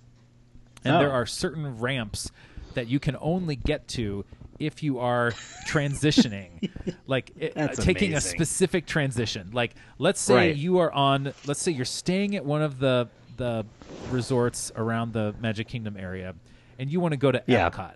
[0.84, 1.00] and Oh.
[1.00, 2.32] there are certain ramps
[2.74, 4.24] that you can only get to
[4.62, 5.32] if you are
[5.68, 6.70] transitioning,
[7.08, 9.50] like it- uh, That's taking a specific transition.
[9.54, 10.56] Like let's say Right.
[10.56, 13.66] you are on, let's say you're staying at one of the the
[14.12, 16.36] resorts around the Magic Kingdom area,
[16.78, 17.70] and you want to go to Yeah.
[17.70, 17.94] Epcot.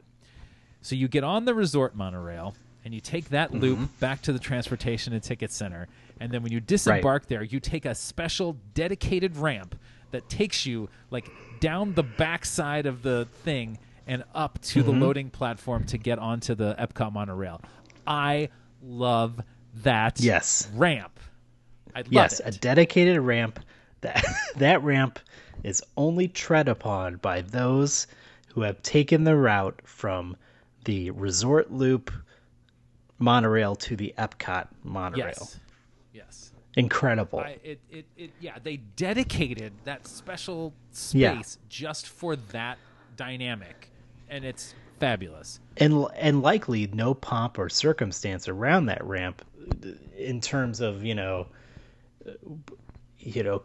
[0.82, 3.86] So you get on the resort monorail and you take that loop Mm-hmm.
[4.00, 5.88] back to the transportation and ticket center,
[6.20, 9.76] and then when you disembark there, you take a special dedicated ramp
[10.12, 14.92] that takes you like down the backside of the thing and up to Mm-hmm.
[15.00, 17.62] the loading platform to get onto the Epcot monorail.
[18.06, 18.50] I
[18.82, 19.42] love
[19.84, 20.70] that Yes.
[20.76, 21.20] ramp.
[21.96, 22.56] I love yes, it.
[22.56, 23.60] a dedicated ramp.
[24.02, 24.24] That
[24.58, 25.20] that ramp
[25.64, 28.08] is only tread upon by those
[28.54, 30.38] who have taken the route from
[30.84, 32.12] the resort loop
[33.18, 35.26] monorail to the Epcot monorail.
[35.38, 35.60] yes.
[36.14, 36.52] Yes.
[36.78, 37.40] Incredible.
[37.40, 41.42] I, it, it, it, yeah, they dedicated that special space Yeah.
[41.70, 42.78] just for that
[43.16, 43.90] dynamic,
[44.30, 45.60] and it's fabulous.
[45.78, 49.42] and and likely no pomp or circumstance around that ramp
[50.18, 51.48] in terms of you know
[53.20, 53.64] you know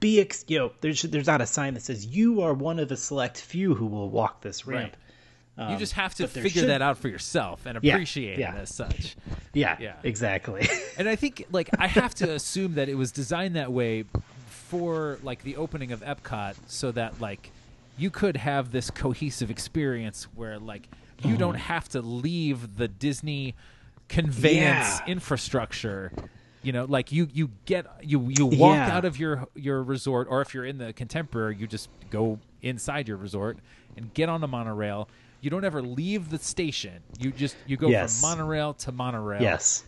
[0.00, 2.88] be ex- you know there's there's not a sign that says you are one of
[2.88, 4.96] the select few who will walk this ramp
[5.70, 7.94] you just have to Um, but there figure should- that out for yourself and Yeah,
[7.94, 8.54] appreciate yeah.
[8.56, 9.16] it as such.
[9.54, 9.94] yeah, Yeah.
[10.02, 14.04] exactly And I think, like, I have to assume that it was designed that way
[14.46, 17.50] for like the opening of Epcot, so that like
[17.98, 20.88] you could have this cohesive experience where like
[21.22, 21.38] you Mm-hmm.
[21.38, 23.54] don't have to leave the Disney
[24.08, 25.12] conveyance Yeah.
[25.12, 26.12] infrastructure.
[26.62, 28.96] You know, like you you get you you walk Yeah.
[28.96, 33.08] out of your your resort, or if you're in the contemporary, you just go inside
[33.08, 33.58] your resort
[33.96, 35.08] and get on a monorail.
[35.40, 37.02] You don't ever leave the station.
[37.20, 38.20] You just you go Yes.
[38.20, 39.40] from monorail to monorail.
[39.40, 39.84] yes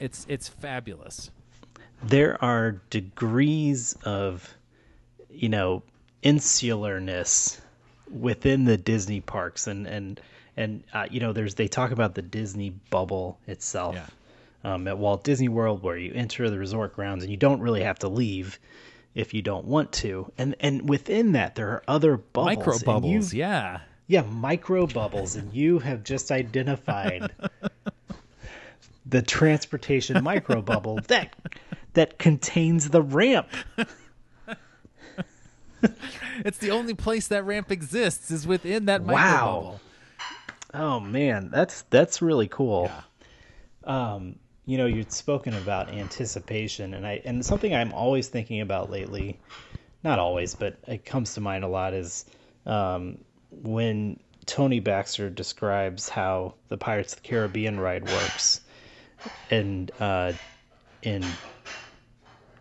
[0.00, 1.30] It's it's fabulous.
[2.02, 4.56] there are degrees of
[5.30, 5.82] you know
[6.24, 7.60] insularness
[8.10, 10.20] within the Disney parks and and
[10.56, 14.74] and uh, you know there's they talk about the Disney bubble itself Yeah.
[14.74, 17.82] um, at Walt Disney World where you enter the resort grounds and you don't really
[17.82, 18.58] have to leave
[19.14, 22.84] if you don't want to and and within that there are other bubbles Micro you-
[22.84, 23.80] bubbles, yeah.
[24.06, 27.30] yeah micro bubbles and you have just identified
[29.06, 31.34] the transportation micro bubble that
[31.94, 33.48] that contains the ramp
[36.44, 39.44] It's the only place that ramp exists is within that micro Wow.
[39.60, 39.80] bubble.
[40.74, 42.90] Oh man, that's that's really cool.
[43.84, 48.90] Um, you know, you'd spoken about anticipation, and I and something I'm always thinking about
[48.90, 49.38] lately.
[50.02, 52.26] Not always, but it comes to mind a lot is
[52.66, 53.18] um,
[53.50, 58.60] when Tony Baxter describes how the Pirates of the Caribbean ride works,
[59.50, 60.32] and uh,
[61.02, 61.38] in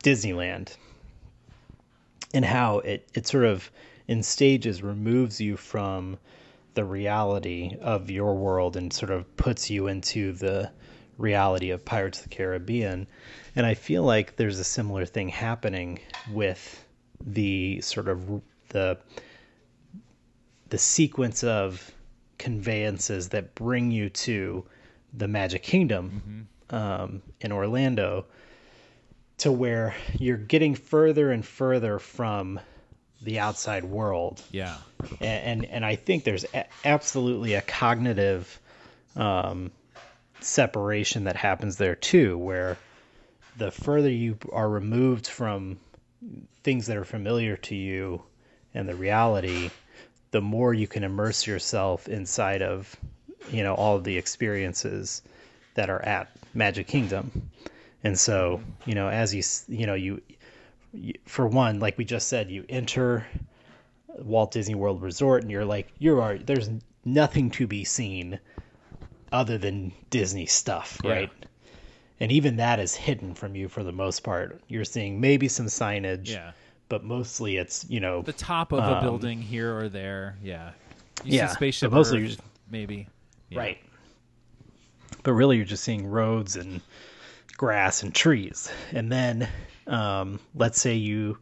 [0.04, 0.76] Disneyland
[2.34, 3.72] and how it, it sort of
[4.08, 6.18] in stages removes you from
[6.74, 10.72] the reality of your world and sort of puts you into the
[11.18, 13.08] reality of Pirates of the Caribbean.
[13.56, 16.00] And I feel like there's a similar thing happening
[16.32, 16.86] with
[17.26, 18.98] the sort of the
[20.70, 21.92] the sequence of
[22.40, 24.66] conveyances that bring you to
[25.14, 28.26] the Magic Kingdom um, in Orlando,
[29.44, 32.60] to where you're getting further and further from
[33.22, 34.78] the outside world Yeah.
[35.22, 38.60] and and, and I think there's a- absolutely a cognitive
[39.16, 39.72] um,
[40.42, 42.78] separation that happens there too, where
[43.58, 45.78] the further you are removed from
[46.64, 48.24] things that are familiar to you
[48.74, 49.70] and the reality,
[50.32, 52.96] the more you can immerse yourself inside of
[53.52, 55.22] you know all of the experiences
[55.76, 57.50] that are at Magic Kingdom.
[58.04, 60.22] And so, you know, as you you know, you,
[60.94, 63.26] you for one, like we just said, you enter
[64.20, 66.70] Walt Disney World Resort and you're like you are there's
[67.06, 68.40] nothing to be seen
[69.32, 71.12] other than Disney stuff, Yeah.
[71.12, 71.30] right?
[72.20, 74.62] And even that is hidden from you for the most part.
[74.68, 76.52] You're seeing maybe some signage, Yeah.
[76.88, 80.38] but mostly it's, you know, The top of a Um, building here or there.
[80.44, 80.72] Yeah.
[81.26, 83.08] You Yeah, see spaceship but mostly Earth, you're just- maybe.
[83.50, 83.60] Yeah.
[83.60, 83.78] right.
[85.24, 86.80] But really you're just seeing roads and
[87.58, 88.72] grass and trees.
[88.92, 89.48] And then
[89.88, 91.38] um, let's say you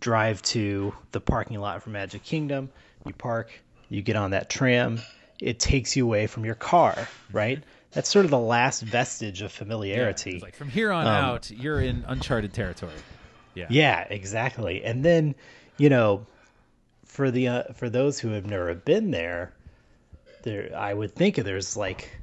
[0.00, 2.70] drive to the parking lot for Magic Kingdom,
[3.04, 3.52] you park,
[3.88, 5.00] you get on that tram,
[5.40, 7.62] it takes you away from your car, right?
[7.92, 10.34] That's sort of the last vestige of familiarity.
[10.34, 12.92] It's like from here on Um, out, you're in uncharted territory.
[13.54, 13.66] Yeah.
[13.68, 14.84] Yeah, exactly.
[14.84, 15.34] And then,
[15.76, 16.26] you know,
[17.04, 19.52] for the uh, for those who have never been there,
[20.44, 22.16] there I would think there's like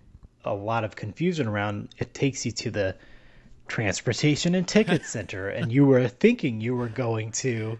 [0.46, 1.90] a lot of confusion around.
[1.98, 2.96] It takes you to the
[3.68, 7.78] transportation and ticket center, and you were thinking you were going to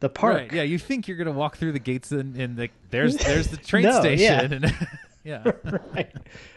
[0.00, 0.36] the park.
[0.36, 0.52] Right.
[0.52, 0.62] Yeah.
[0.62, 3.84] You think you're gonna walk through the gates and, and the there's there's the train
[3.84, 4.88] No, station and
[5.24, 5.50] yeah.
[5.94, 6.12] right.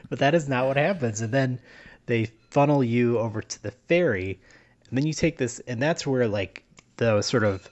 [0.09, 1.21] But that is not what happens.
[1.21, 1.59] And then
[2.07, 4.39] they funnel you over to the ferry,
[4.89, 6.63] and then you take this, and that's where like
[6.97, 7.69] the sort of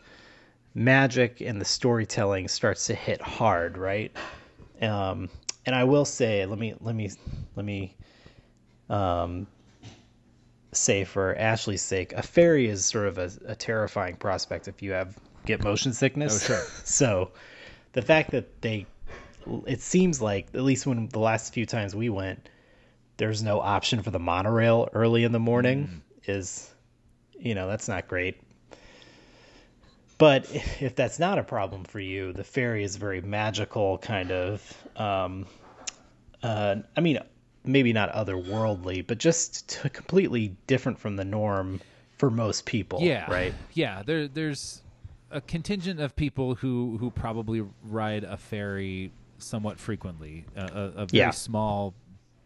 [0.75, 4.12] magic and the storytelling starts to hit hard, right?
[4.82, 5.29] Um,
[5.65, 7.10] and I will say, let me let me
[7.56, 7.95] let me
[8.89, 9.47] um,
[10.76, 14.94] say for Ashley's sake, a ferry is sort of a, a terrifying prospect if you
[14.94, 16.44] have get motion sickness.
[16.44, 16.66] Oh, sure.
[16.84, 17.32] so
[17.94, 18.86] the fact that they
[19.68, 22.48] it seems like at least when the last few times we went
[23.18, 26.74] there's no option for the monorail early in the morning is
[27.40, 28.40] you know that's not great
[30.18, 30.48] but
[30.80, 35.46] if that's not a problem for you the ferry is very magical kind of um
[36.42, 37.20] uh i mean
[37.65, 41.80] maybe not otherworldly but just completely different from the norm
[42.17, 43.30] for most people Yeah.
[43.32, 44.04] right Yeah.
[44.04, 44.82] There there's
[45.32, 50.45] a contingent of people who who probably ride a ferry somewhat frequently.
[50.56, 51.32] A, a, a very Yeah.
[51.32, 51.93] small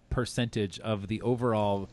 [0.10, 1.90] percentage of the overall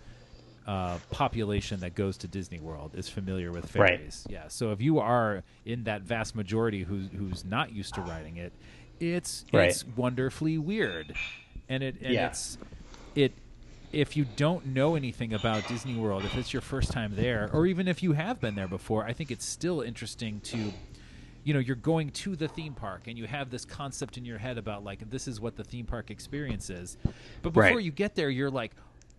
[0.66, 3.98] uh, population that goes to Disney World is familiar with Right.
[3.98, 4.24] ferries.
[4.30, 4.48] Yeah.
[4.48, 8.52] So if you are in that vast majority who's who's not used to riding it,
[9.00, 9.68] it's Right.
[9.68, 11.14] it's wonderfully weird,
[11.68, 12.28] and it and Yeah.
[12.28, 12.56] it's
[13.14, 13.33] it
[13.92, 17.64] if you don't know anything about Disney World, if it's your first time there, or
[17.66, 20.72] even if you have been there before, I think it's still interesting to,
[21.44, 24.38] you know, you're going to the theme park and you have this concept in your
[24.38, 26.96] head about like this is what the theme park experience is,
[27.42, 27.85] but before Right.
[27.85, 28.72] you get there, you're like.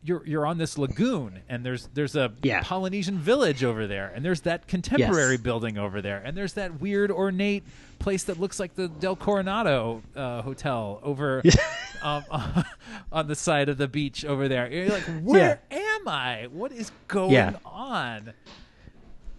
[0.05, 2.61] You're, you're on this lagoon and there's there's a Yeah.
[2.63, 5.41] Polynesian village over there and there's that contemporary Yes.
[5.41, 7.63] building over there and there's that weird ornate
[7.97, 11.41] place that looks like the Del Coronado uh, hotel over
[12.03, 12.23] um,
[13.11, 14.71] on the side of the beach over there.
[14.71, 16.47] You're like, where am I?
[16.51, 17.53] What is going Yeah.
[17.65, 18.33] on?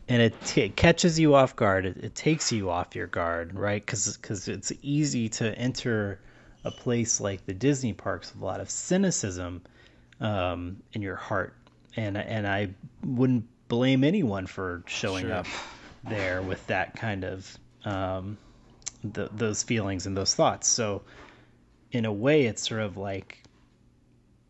[0.09, 1.85] and it, t- it catches you off guard.
[1.85, 3.85] It, it takes you off your guard, right?
[3.85, 6.21] Because it's easy to enter
[6.65, 9.63] a place like the Disney parks with a lot of cynicism
[10.21, 11.55] um, in your heart,
[11.97, 12.71] and and I
[13.05, 15.35] wouldn't blame anyone for showing Sure.
[15.35, 15.47] up
[16.05, 18.39] there with that kind of um,
[19.15, 20.69] th- those feelings and those thoughts.
[20.69, 21.03] So,
[21.93, 23.43] in a way, it's sort of like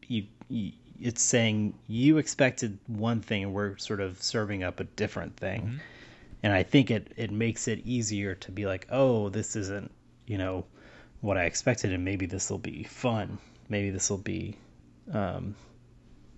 [0.06, 4.84] you, you it's saying you expected one thing and we're sort of serving up a
[4.84, 5.78] different thing
[6.42, 9.90] and i think it it makes it easier to be like oh this isn't
[10.26, 10.64] you know
[11.20, 13.36] what i expected and maybe this will be fun
[13.68, 14.56] maybe this will be
[15.12, 15.54] um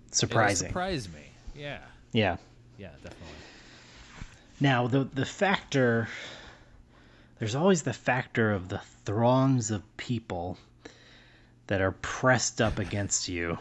[0.07, 1.21] It'll surprising surprise me.
[1.55, 1.79] Yeah.
[2.11, 2.37] yeah
[2.77, 3.35] Yeah, definitely.
[4.59, 6.07] Now the the factor
[7.39, 10.57] there's always the factor of the throngs of people
[11.67, 13.57] that are pressed up against you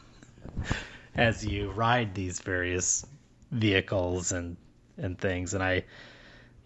[1.14, 3.06] as you ride these various
[3.50, 4.56] vehicles and
[4.96, 5.84] and things and I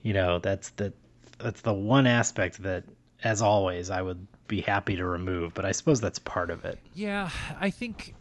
[0.02, 0.92] you know that's the
[1.38, 2.84] that's the one aspect that
[3.22, 6.78] as always I would be happy to remove but I suppose that's part of it.
[6.94, 8.14] Yeah, I think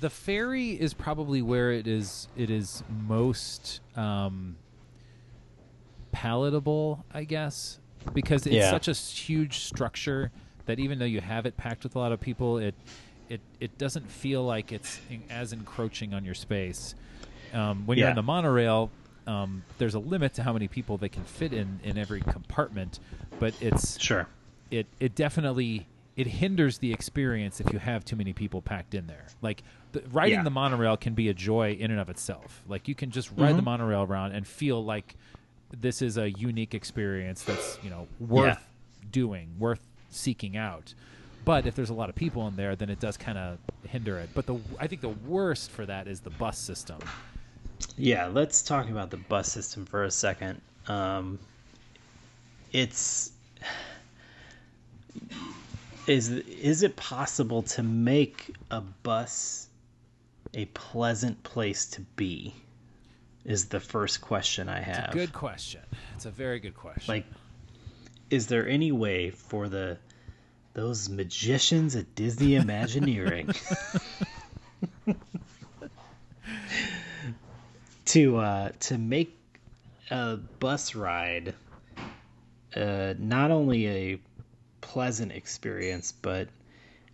[0.00, 4.56] the ferry is probably where it is it is most um,
[6.12, 7.78] palatable, I guess,
[8.12, 8.70] because it's Yeah.
[8.70, 10.30] such a huge structure
[10.66, 12.74] that even though you have it packed with a lot of people, it
[13.28, 16.94] it it doesn't feel like it's in, as encroaching on your space.
[17.52, 18.10] Um, when you're Yeah.
[18.10, 18.90] in the monorail,
[19.26, 22.98] um, there's a limit to how many people they can fit in in every compartment,
[23.38, 24.26] but it's Sure.
[24.70, 29.06] It it definitely it hinders the experience if you have too many people packed in
[29.06, 29.26] there.
[29.40, 29.62] Like
[29.92, 30.42] the, riding Yeah.
[30.44, 32.62] the monorail can be a joy in and of itself.
[32.68, 33.64] Like you can just ride the Mhm.
[33.66, 35.14] monorail around and feel like
[35.70, 38.58] this is a unique experience that's you know worth
[39.10, 40.94] doing, worth seeking out.
[41.44, 43.58] But if there's a lot of people in there, then it does kind of
[43.88, 44.30] hinder it.
[44.34, 46.98] But the I think the worst for that is the bus system.
[47.96, 50.60] Yeah, let's talk about the bus system for a second.
[50.86, 51.38] Um,
[52.72, 53.32] it's
[56.06, 59.68] is is it possible to make a bus
[60.54, 62.54] a pleasant place to be?
[63.44, 65.12] Is the first question I have.
[65.12, 65.80] Good question.
[66.14, 67.14] It's a very good question.
[67.14, 67.24] Like,
[68.28, 69.98] is there any way for the
[70.74, 73.48] those magicians at Disney Imagineering
[78.06, 79.36] to uh, to make
[80.10, 81.54] a bus ride
[82.76, 84.20] uh, not only a
[84.80, 86.48] pleasant experience but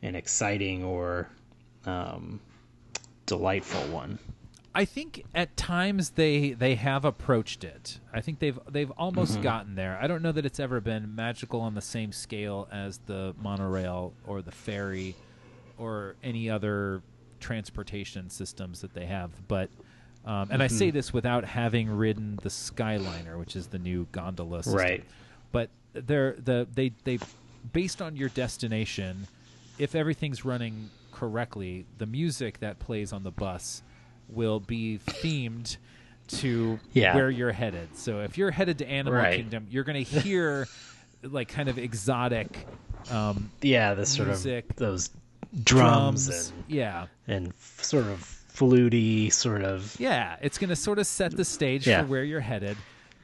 [0.02, 1.28] an exciting or
[1.84, 2.40] um,
[3.26, 4.18] delightful one?
[4.74, 7.98] I think at times they they have approached it.
[8.12, 9.98] I think they've they've almost gotten there.
[10.00, 14.12] I don't know that it's ever been magical on the same scale as the monorail
[14.26, 15.16] or the ferry
[15.78, 17.00] or any other
[17.40, 19.30] transportation systems that they have.
[19.48, 19.70] But
[20.26, 24.62] um, and I say this without having ridden the Skyliner, which is the new gondola
[24.62, 24.78] system.
[24.78, 25.04] Right.
[25.52, 27.18] But they're the they they
[27.72, 29.26] based on your destination,
[29.78, 33.82] if everything's running correctly, the music that plays on the bus
[34.28, 35.76] will be themed
[36.28, 37.14] to Yeah.
[37.14, 37.96] where you're headed.
[37.96, 39.36] So if you're headed to Animal Right.
[39.36, 40.66] Kingdom, you're going to hear
[41.22, 42.66] like kind of exotic
[43.10, 45.10] um, Yeah, the sort Music, of those
[45.62, 46.50] drums, drums.
[46.50, 47.06] and Yeah.
[47.28, 51.44] and f- sort of fluty, sort of Yeah, it's going to sort of set the
[51.44, 52.02] stage Yeah.
[52.02, 52.76] for where you're headed.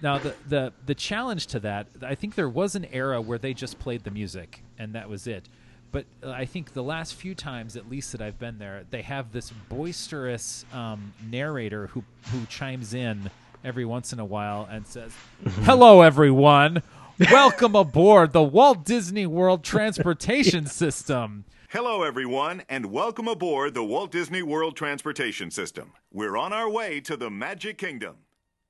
[0.03, 3.55] Now, the, the the challenge to that, I think there was an era where they
[3.55, 5.49] just played the music and that was it.
[5.93, 9.03] But uh, I think the last few times, at least that I've been there, they
[9.03, 13.31] have this boisterous um, narrator who who chimes in
[13.65, 15.13] every once in a while and says,
[15.61, 16.83] "Hello, everyone.
[17.31, 24.11] Welcome aboard the Walt Disney World Transportation System." Hello, everyone, and welcome aboard the Walt
[24.11, 25.93] Disney World Transportation System.
[26.11, 28.17] We're on our way to the Magic Kingdom.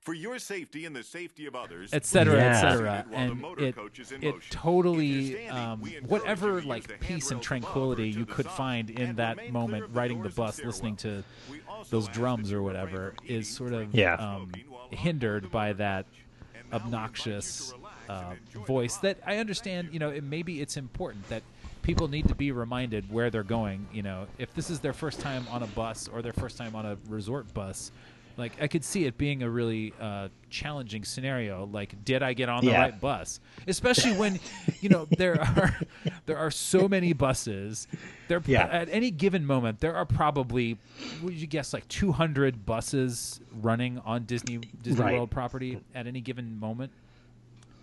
[0.03, 2.57] For your safety and the safety of others, et cetera, Yeah.
[2.57, 3.05] et cetera.
[3.09, 7.01] While the And it, coach is in it totally, um, whatever you to use like
[7.01, 10.97] peace and tranquility you could find in that moment riding the doors and bus, listening
[10.97, 11.25] to stairwell.
[11.51, 14.15] We also those drums or whatever is sort of Yeah.
[14.15, 16.15] um, smoking while on hindered by that coach.
[16.55, 17.73] And now we invite you obnoxious
[18.09, 21.45] uh, and enjoy the voice that I understand, you know, it, maybe it's important that
[21.83, 23.87] people need to be reminded where they're going.
[23.93, 26.75] You know, if this is their first time on a bus or their first time
[26.75, 27.93] on a resort bus,
[28.37, 31.67] like I could see it being a really uh, challenging scenario.
[31.67, 32.81] Like, did I get on the Yeah.
[32.81, 33.41] right bus?
[33.67, 34.41] Especially when,
[34.81, 35.79] you know, there are
[36.27, 37.87] there are so many buses.
[38.29, 38.67] There Yeah.
[38.71, 40.79] at any given moment there are probably,
[41.23, 45.15] would you guess, like 200 buses running on Disney Disney Right.
[45.15, 46.93] World property at any given moment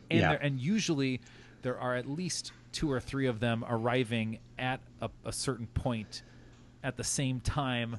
[0.10, 0.30] and Yeah.
[0.30, 1.22] there, and usually
[1.62, 6.24] there are at least two or three of them arriving at a, a certain point
[6.84, 7.97] at the same time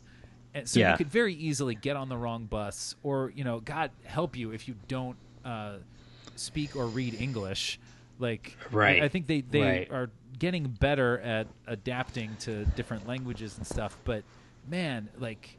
[0.55, 0.93] and so Yeah.
[0.93, 4.51] you could very easily get on the wrong bus or you know god help you
[4.53, 5.77] if you don't uh,
[6.37, 7.79] speak or read english
[8.19, 9.03] like I- Right.
[9.03, 9.91] I, think they, they Right.
[9.91, 14.23] are getting better at adapting to different languages and stuff but
[14.69, 15.57] man like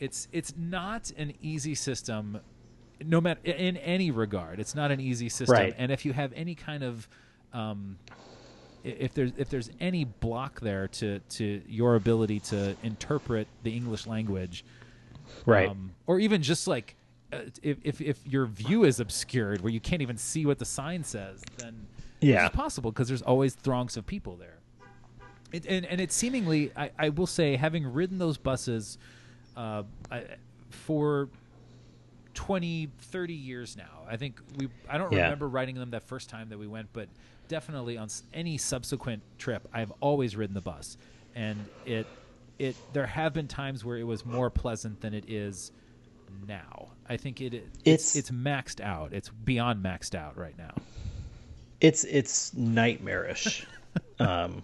[0.00, 2.40] it's it's not an easy system
[3.04, 5.74] no matter in any regard it's not an easy system Right.
[5.78, 7.08] and if you have any kind of
[7.52, 7.98] um,
[8.84, 14.06] if there's if there's any block there to to your ability to interpret the english
[14.06, 14.64] language
[15.46, 15.68] right.
[15.70, 16.94] um, or even just like
[17.32, 20.64] uh, if, if if your view is obscured where you can't even see what the
[20.66, 21.86] sign says then
[22.20, 22.46] Yeah.
[22.46, 24.58] it's possible because there's always throngs of people there
[25.52, 28.98] it, and and it's seemingly I, I will say having ridden those buses
[29.56, 30.24] uh, I,
[30.68, 31.28] for
[32.34, 35.22] 20 30 years now i think we i don't Yeah.
[35.24, 37.08] remember riding them that first time that we went but
[37.48, 40.96] definitely on any subsequent trip i've always ridden the bus
[41.34, 42.06] and it
[42.58, 45.72] it there have been times where it was more pleasant than it is
[46.46, 46.88] now.
[47.08, 49.12] I think it it's It's- it's maxed out.
[49.12, 50.74] It's beyond maxed out right now.
[51.80, 53.66] it's it's nightmarish.
[54.20, 54.62] um,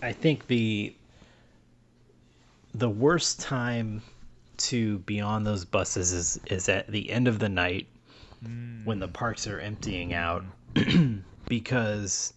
[0.00, 0.94] I think the
[2.74, 4.02] the worst time
[4.58, 7.86] to be on those buses is is at the end of the night
[8.84, 10.44] when the parks are emptying out
[11.50, 12.32] because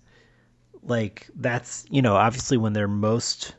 [0.82, 3.54] like that's you know obviously when they're most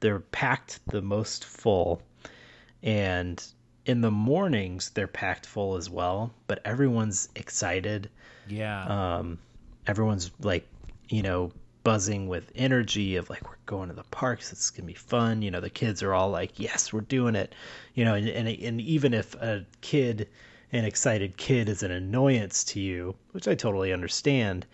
[0.00, 2.02] they're packed the most full
[2.82, 3.44] and
[3.84, 8.08] in the mornings they're packed full as well but everyone's excited
[8.48, 9.18] Yeah.
[9.18, 9.38] um,
[9.86, 10.66] everyone's like
[11.10, 11.52] you know
[11.84, 15.50] buzzing with energy of like we're going to the parks it's gonna be fun you
[15.50, 17.54] know the kids are all like yes we're doing it
[17.94, 20.26] you know and, and, and even if a kid
[20.72, 24.66] an excited kid is an annoyance to you which i totally understand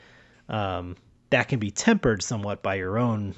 [0.48, 0.96] um,
[1.30, 3.34] that can be tempered somewhat by your own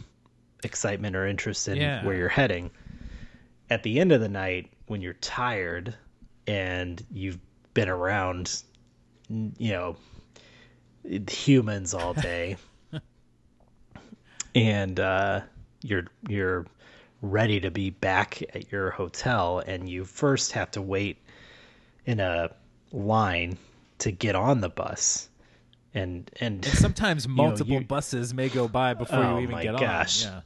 [0.65, 2.05] excitement or interest in Yeah.
[2.05, 2.71] where you're heading
[3.71, 5.95] at the end of the night when you're tired
[6.47, 7.39] and you've
[7.75, 8.63] been around
[9.29, 9.97] you know
[11.31, 12.57] humans all day
[14.55, 15.41] and uh,
[15.83, 16.67] you're you're
[17.23, 21.19] ready to be back at your hotel and you first have to wait
[22.09, 22.51] in a
[22.91, 23.59] line
[23.99, 25.29] to get on the bus
[25.95, 29.79] and and Sometimes know, multiple you- buses may go by before Oh you even get
[29.79, 30.25] gosh.
[30.27, 30.33] on.
[30.33, 30.41] Yeah.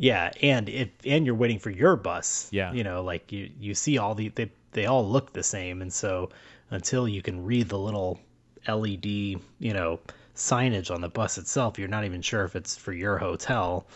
[0.00, 2.48] Yeah, and if and you're waiting for your bus.
[2.52, 2.72] Yeah.
[2.72, 5.92] You know, like you you see all the they they all look the same and
[5.92, 6.30] so
[6.70, 8.20] until you can read the little
[8.68, 9.98] LED, you know,
[10.36, 13.86] signage on the bus itself, you're not even sure if it's for your hotel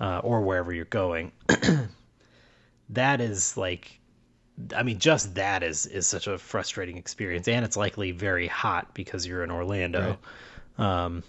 [0.00, 1.32] uh, or wherever you're going.
[2.90, 3.98] that is like
[4.74, 8.94] I mean just that is is such a frustrating experience and it's likely very hot
[8.94, 10.18] because you're in Orlando.
[10.78, 11.22] Um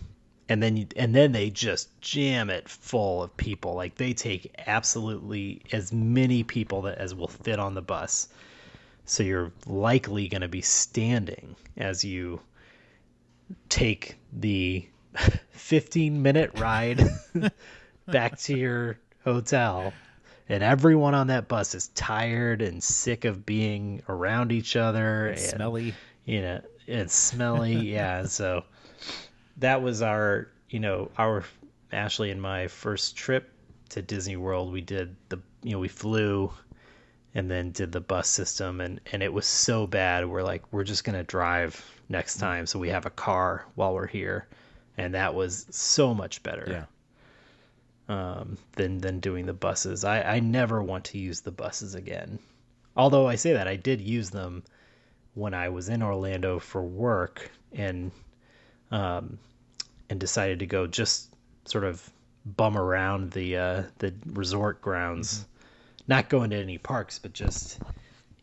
[0.50, 3.76] and then you, and then they just jam it full of people.
[3.76, 8.28] Like they take absolutely as many people that as will fit on the bus.
[9.06, 12.42] So you're likely going to be standing as you
[13.70, 14.88] take the
[15.52, 17.02] 15 minute ride
[18.08, 19.94] back to your hotel.
[20.54, 25.40] And everyone on that bus is tired and sick of being around each other and
[25.40, 25.96] Smelly.
[26.26, 28.64] you know it's smelly yeah and so
[29.58, 31.44] that was our you know our
[31.92, 33.50] ashley and my first trip
[33.90, 36.52] to disney world we did the you know we flew
[37.34, 40.84] and then did the bus system and and it was so bad we're like we're
[40.84, 44.46] just gonna drive next time so we have a car while we're here
[44.98, 46.86] and that was so much better Yeah.
[48.10, 50.04] Um, than than doing the buses.
[50.04, 52.40] I, I never want to use the buses again.
[52.96, 54.64] Although I say that I did use them
[55.34, 58.12] when I was in Orlando for work and
[58.92, 59.40] um,
[60.10, 61.34] and decided to go just
[61.66, 62.08] sort of
[62.46, 65.46] bum around the uh, the resort grounds,
[66.08, 67.80] not going to any parks, but just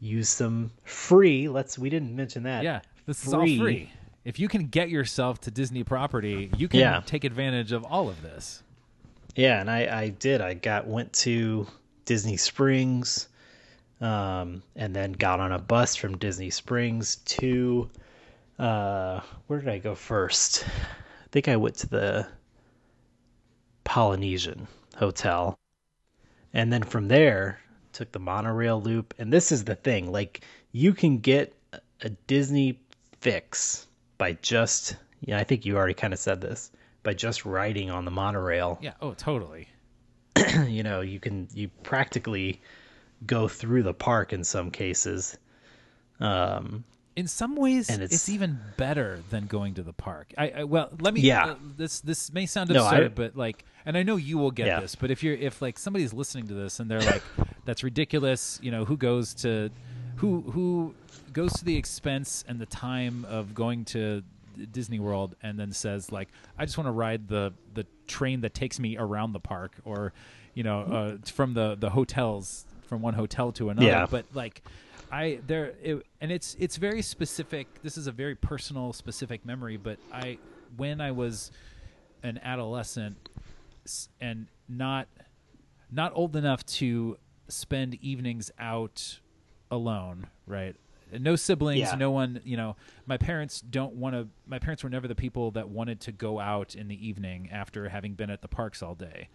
[0.00, 1.48] use some free.
[1.48, 2.64] Let's we didn't mention that.
[2.64, 2.80] Yeah.
[3.06, 3.90] This is all free.
[4.24, 7.02] If you can get yourself to Disney property, you can Yeah.
[7.04, 8.62] take advantage of all of this.
[9.34, 10.40] Yeah, and I, I did.
[10.40, 11.66] I got went to
[12.04, 13.28] Disney Springs,
[14.00, 17.90] um, and then got on a bus from Disney Springs to
[18.58, 20.64] uh, where did I go first?
[20.66, 22.28] I think I went to the
[23.84, 25.58] Polynesian Hotel,
[26.52, 27.60] and then from there
[27.92, 29.14] took the monorail loop.
[29.18, 31.54] And this is the thing: like you can get
[32.02, 32.80] a Disney
[33.20, 33.86] fix
[34.18, 35.38] by just yeah.
[35.38, 36.70] I think you already kind of said this
[37.02, 38.92] by just riding on the monorail Yeah.
[39.00, 39.68] Oh, totally.
[40.66, 42.60] you know you can you practically
[43.26, 45.36] go through the park in some cases
[46.20, 46.84] um
[47.16, 50.32] In some ways, And it's, it's- even better than going to the park.
[50.38, 51.20] I, I well, let me.
[51.20, 51.44] Yeah.
[51.52, 54.52] uh, this this may sound No, absurd, I- but like, and I know you will
[54.52, 54.80] get Yeah.
[54.80, 54.94] this.
[54.94, 57.22] But if you're if like somebody's listening to this and they're like,
[57.66, 59.70] "That's ridiculous," you know, who goes to,
[60.16, 60.94] who who
[61.32, 64.22] goes to the expense and the time of going to
[64.66, 68.54] Disney World and then says like, "I just want to ride the the train that
[68.54, 70.12] takes me around the park," or,
[70.54, 73.86] you know, uh, from the the hotels from one hotel to another.
[73.86, 74.06] Yeah.
[74.10, 74.62] But like
[75.10, 77.82] I there it, and it's it's very specific.
[77.82, 79.76] This is a very personal, specific memory.
[79.76, 80.38] But I
[80.76, 81.50] when I was
[82.22, 83.16] an adolescent
[84.20, 85.08] and not
[85.90, 87.16] not old enough to
[87.48, 89.20] spend evenings out
[89.70, 90.76] alone, right?
[91.18, 91.94] No siblings, Yeah.
[91.94, 92.40] no one.
[92.44, 94.28] You know, my parents don't want to.
[94.46, 97.88] My parents were never the people that wanted to go out in the evening after
[97.88, 99.28] having been at the parks all day.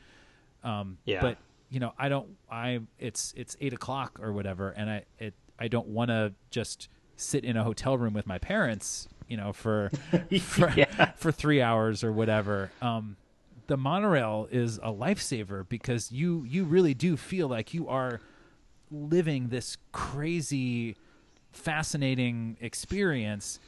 [0.63, 1.21] Um, Yeah.
[1.21, 1.37] But
[1.69, 2.27] you know, I don't.
[2.51, 6.89] I it's it's eight o'clock or whatever, and I it I don't want to just
[7.17, 9.07] sit in a hotel room with my parents.
[9.27, 9.89] You know, for
[10.41, 11.11] for, Yeah.
[11.15, 12.71] for three hours or whatever.
[12.81, 13.15] Um,
[13.67, 18.21] the monorail is a lifesaver because you you really do feel like you are
[18.91, 20.95] living this crazy,
[21.55, 23.59] fascinating experience,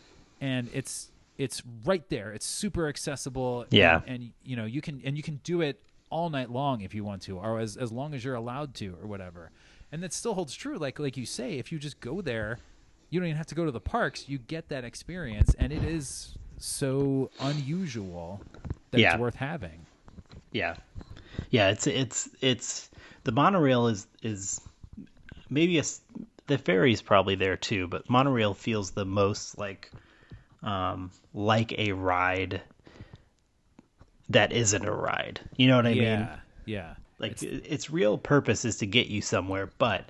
[0.41, 2.31] and it's it's right there.
[2.31, 3.65] It's super accessible.
[3.69, 4.01] Yeah.
[4.07, 5.79] and, and you know you can and you can do it
[6.09, 8.95] all night long if you want to, or as as long as you're allowed to,
[9.01, 9.51] or whatever.
[9.91, 10.77] And that still holds true.
[10.77, 12.59] Like like you say, if you just go there,
[13.09, 14.27] you don't even have to go to the parks.
[14.27, 18.41] You get that experience, and it is so unusual
[18.91, 19.13] that Yeah.
[19.13, 19.85] it's worth having.
[20.51, 20.75] Yeah,
[21.51, 21.69] yeah.
[21.69, 22.89] It's it's it's
[23.23, 24.59] the monorail is is
[25.49, 25.83] maybe a
[26.47, 29.91] the ferry's probably there too, but monorail feels the most like
[30.63, 32.61] um like a ride
[34.29, 35.39] that isn't a ride.
[35.55, 36.19] You know what I yeah, mean?
[36.27, 36.35] yeah.
[36.65, 36.93] Yeah.
[37.19, 40.09] Like i- its real purpose is to get you somewhere, but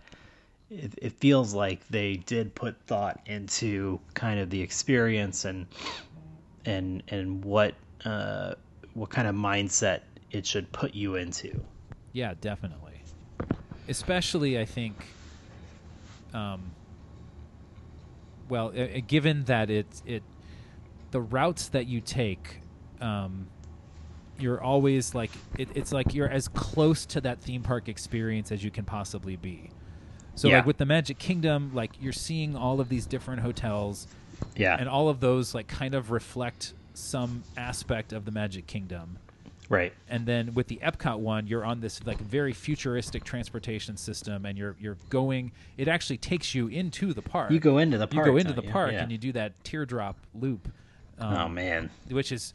[0.70, 5.68] it, it feels like they did put thought into kind of the experience and
[6.66, 7.76] and and what
[8.06, 8.56] uh,
[8.94, 11.62] what kind of mindset it should put you into.
[12.12, 13.02] Yeah, definitely.
[13.88, 15.06] Especially, I think.
[16.34, 16.72] Um,
[18.50, 20.24] well, uh, given that it it
[21.12, 22.62] the routes that you take,
[23.02, 23.48] um,
[24.40, 28.64] you're always like it, it's like you're as close to that theme park experience as
[28.64, 29.70] you can possibly be.
[30.36, 30.58] So, Yeah.
[30.58, 34.08] like with the Magic Kingdom, like you're seeing all of these different hotels,
[34.56, 39.18] Yeah, and all of those like kind of reflect some aspect of the Magic Kingdom
[39.70, 39.94] right.
[40.10, 44.58] and then with the Epcot one, you're on this like very futuristic transportation system, and
[44.58, 45.52] you're you're going.
[45.78, 47.52] It actually takes you into the park.
[47.52, 48.26] You go into the park.
[48.26, 48.72] You go into the you?
[48.72, 49.04] park, Yeah.
[49.04, 50.68] and you do that teardrop loop,
[51.20, 52.54] um, oh man, which is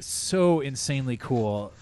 [0.00, 1.72] so insanely cool.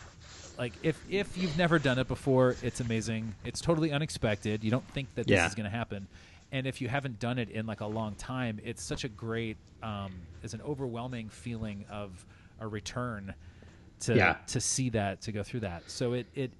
[0.58, 3.34] Like if if you've never done it before, it's amazing.
[3.44, 4.62] It's totally unexpected.
[4.62, 5.46] You don't think that this Yeah.
[5.46, 6.06] is going to happen.
[6.52, 9.56] And if you haven't done it in like a long time, it's such a great,
[9.82, 10.12] um,
[10.42, 12.26] it's an overwhelming feeling of
[12.60, 13.32] a return
[14.02, 14.36] to Yeah.
[14.48, 15.90] to see that to go through that.
[15.90, 16.52] So it it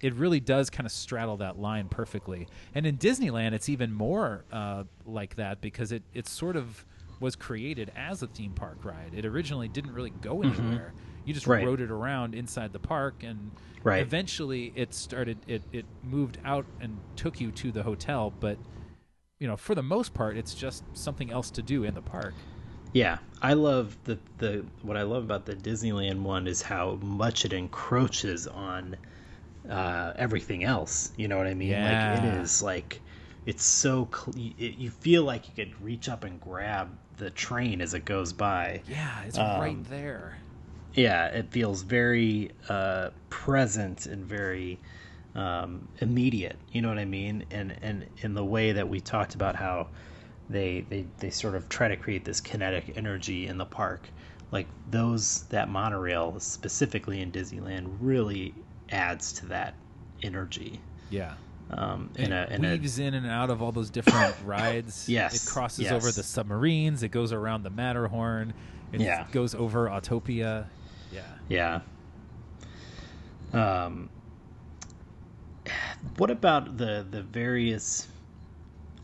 [0.00, 2.48] it really does kind of straddle that line perfectly.
[2.74, 6.84] And in Disneyland, it's even more uh, like that because it it sort of
[7.20, 9.12] was created as a theme park ride.
[9.14, 10.92] It originally didn't really go anywhere.
[11.24, 11.52] You just Mm-hmm.
[11.52, 11.64] Right.
[11.66, 13.52] rode it around inside the park, and
[13.84, 14.02] Right.
[14.02, 15.38] eventually it started.
[15.46, 18.58] It it moved out and took you to the hotel, but.
[19.38, 22.32] You know, for the most part, it's just something else to do in the park.
[22.92, 27.44] Yeah, I love the the what I love about the Disneyland one is how much
[27.44, 28.96] it encroaches on
[29.68, 31.12] uh, everything else.
[31.16, 31.80] You know what I mean?
[31.82, 32.12] Like Yeah.
[32.12, 33.00] it is like
[33.46, 37.80] it's so cl- it, you feel like you could reach up and grab the train
[37.80, 38.82] as it goes by.
[38.86, 40.38] Yeah, it's Um, right there.
[40.94, 44.78] Yeah, it feels very uh, present and very
[45.34, 46.56] um, immediate.
[46.70, 47.44] You know what I mean?
[47.50, 49.88] And and in the way that we talked about how
[50.50, 54.08] they they they sort of try to create this kinetic energy in the park,
[54.50, 58.54] like those that monorail specifically in Disneyland really
[58.90, 59.74] adds to that
[60.22, 60.80] energy.
[61.10, 61.34] Yeah.
[61.70, 65.08] Um, in a, it in a weaves in and out of all those different rides.
[65.08, 65.92] Yes, It crosses yes.
[65.92, 67.02] over the submarines.
[67.02, 68.52] It goes around the Matterhorn.
[68.92, 69.26] It Yeah.
[69.32, 70.66] goes over Autopia.
[71.10, 71.22] Yeah.
[71.48, 71.80] Yeah.
[73.54, 74.10] Um,
[76.16, 78.06] what about the the various?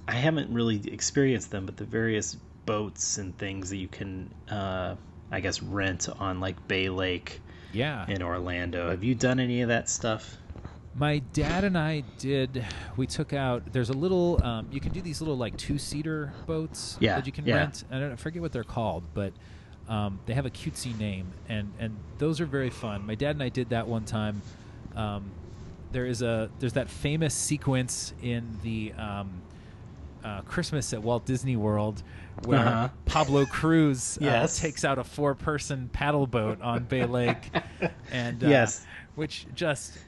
[0.08, 2.34] I haven't really experienced them, but the various
[2.66, 4.96] boats and things that you can, uh,
[5.30, 7.40] I guess, rent on like Bay Lake
[7.72, 8.06] Yeah.
[8.08, 8.90] in Orlando.
[8.90, 10.38] Have you done any of that stuff?
[10.94, 12.64] My dad and I did.
[12.96, 13.72] We took out.
[13.72, 14.42] There's a little.
[14.42, 17.56] Um, you can do these little like two seater boats Yeah, that you can yeah.
[17.56, 17.84] rent.
[17.90, 19.32] I don't I forget what they're called, but
[19.88, 23.06] um, they have a cutesy name, and and those are very fun.
[23.06, 24.42] My dad and I did that one time.
[24.96, 25.30] Um,
[25.92, 29.30] there is a there's that famous sequence in the um,
[30.28, 32.02] uh, Christmas at Walt Disney World
[32.44, 32.88] where Uh-huh.
[33.04, 37.50] Pablo Cruise uh, takes out a four person paddle boat on Bay Lake,
[38.12, 38.86] and uh, Yes.
[39.16, 39.98] which just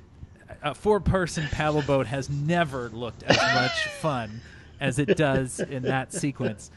[0.62, 4.40] a four person paddle boat has never looked as much fun
[4.80, 6.70] as it does in that sequence.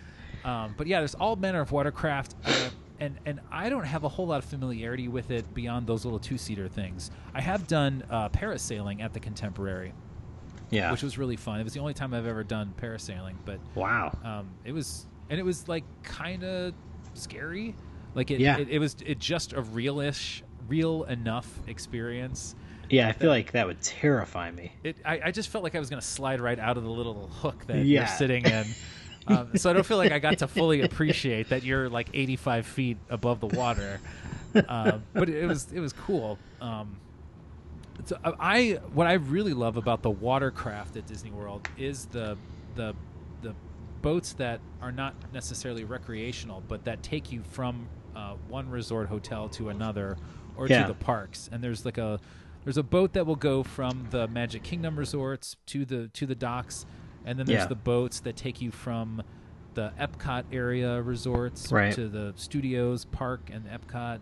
[0.44, 2.70] Um, but yeah, there's all manner of watercraft, uh,
[3.00, 6.20] and and I don't have a whole lot of familiarity with it beyond those little
[6.20, 7.12] two seater things.
[7.34, 9.94] I have done uh, parasailing at the Contemporary,
[10.74, 10.92] Yeah.
[10.92, 11.60] which was really fun.
[11.60, 14.18] It was the only time I've ever done parasailing, but wow.
[14.24, 16.74] um, it was and it was like kind of
[17.14, 17.76] scary.
[18.16, 18.58] Like it, Yeah.
[18.58, 22.56] it, it was it just a realish, real enough experience.
[22.90, 24.74] Yeah, I feel like that would terrify me.
[24.84, 26.90] It, I, I just felt like I was going to slide right out of the
[26.92, 28.00] little hook that Yeah.
[28.02, 28.66] you're sitting in.
[29.26, 32.68] Um, so I don't feel like I got to fully appreciate that you're like 85
[32.68, 34.02] feet above the water.
[34.54, 36.38] Uh, but it was it was cool.
[36.60, 36.98] Um,
[38.06, 42.38] so uh, I what I really love about the watercraft at Disney World is the
[42.76, 42.96] the
[43.42, 43.54] the
[44.02, 49.50] boats that are not necessarily recreational, but that take you from uh, one resort hotel
[49.50, 50.18] to another
[50.58, 50.84] or Yeah.
[50.84, 51.50] to the parks.
[51.52, 52.20] And there's like a
[52.64, 56.36] there's a boat that will go from the Magic Kingdom resorts to the to the
[56.36, 56.86] docks,
[57.26, 57.68] and then there's Yeah.
[57.68, 59.22] the boats that take you from
[59.74, 61.92] the Epcot area resorts Right.
[61.94, 64.20] to the studios park and Epcot.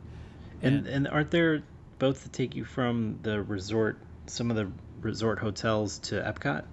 [0.62, 1.64] And and aren't there
[2.02, 4.68] boats that take you from the resort, some of the
[5.02, 6.66] resort hotels to Epcot?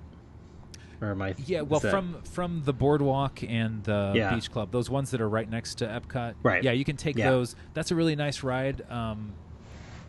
[1.02, 1.34] Or am I?
[1.46, 4.34] Yeah, well, that- from from the boardwalk and the Yeah.
[4.34, 6.34] beach club, those ones that are right next to Epcot.
[6.42, 6.64] Right.
[6.64, 7.30] Yeah, you can take Yeah.
[7.30, 7.54] those.
[7.74, 9.34] That's a really nice ride, um,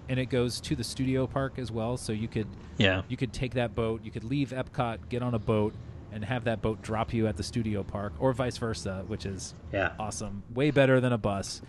[0.08, 1.98] and it goes to the studio park as well.
[1.98, 2.48] So you could
[2.78, 4.02] yeah, you could take that boat.
[4.06, 5.74] You could leave Epcot, get on a boat,
[6.14, 9.54] and have that boat drop you at the studio park, or vice versa, which is
[9.74, 10.42] yeah, awesome.
[10.56, 11.62] Way better than a bus.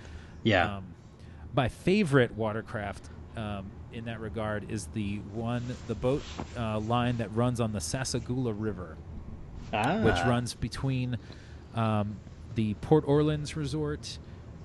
[0.44, 0.84] yeah, Um,
[1.54, 6.22] my favorite watercraft um, in that regard is the one, the boat
[6.56, 8.96] uh, line that runs on the Sassagoula River
[9.72, 11.18] ah, which runs between
[11.74, 12.16] um,
[12.54, 14.18] the Port Orleans Resort,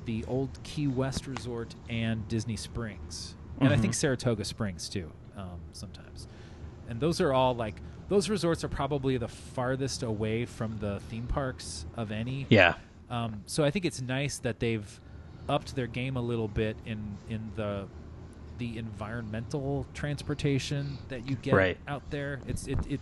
[0.05, 5.11] the Old Key West Resort, and Disney Springs, and I think Saratoga Springs too.
[5.38, 6.28] Um, sometimes,
[6.89, 7.76] and those are all like
[8.07, 12.45] those resorts are probably the farthest away from the theme parks of any.
[12.49, 12.76] yeah,
[13.09, 14.99] Um, so I think it's nice that they've
[15.49, 17.88] upped their game a little bit in in the
[18.58, 21.78] the environmental transportation that you get Right.
[21.88, 22.41] out there.
[22.47, 22.99] It's it it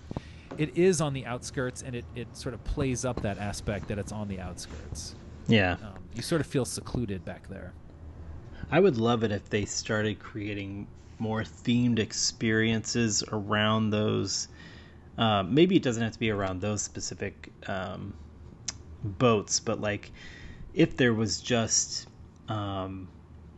[0.58, 3.98] it is on the outskirts, and it it sort of plays up that aspect that
[3.98, 5.16] it's on the outskirts.
[5.48, 5.74] yeah.
[5.82, 7.74] Um, you sort of feel secluded back there.
[8.72, 10.88] I would love it if they started creating
[11.20, 14.48] more themed experiences around those.
[15.18, 18.14] Uh, maybe it doesn't have to be around those specific um,
[19.04, 20.12] boats, but like
[20.74, 22.08] if there was just
[22.48, 23.08] um,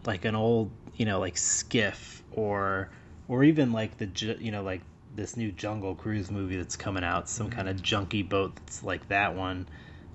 [0.06, 2.90] like an old, you know, like skiff or
[3.28, 4.82] or even like the you know like
[5.16, 9.08] this new Jungle Cruise movie that's coming out, some kind of junky boat that's like
[9.08, 9.68] that one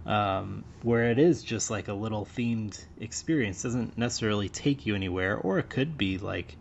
[0.06, 3.62] um, where it is just like a little themed experience.
[3.62, 6.56] Doesn't necessarily take you anywhere, or it could be like,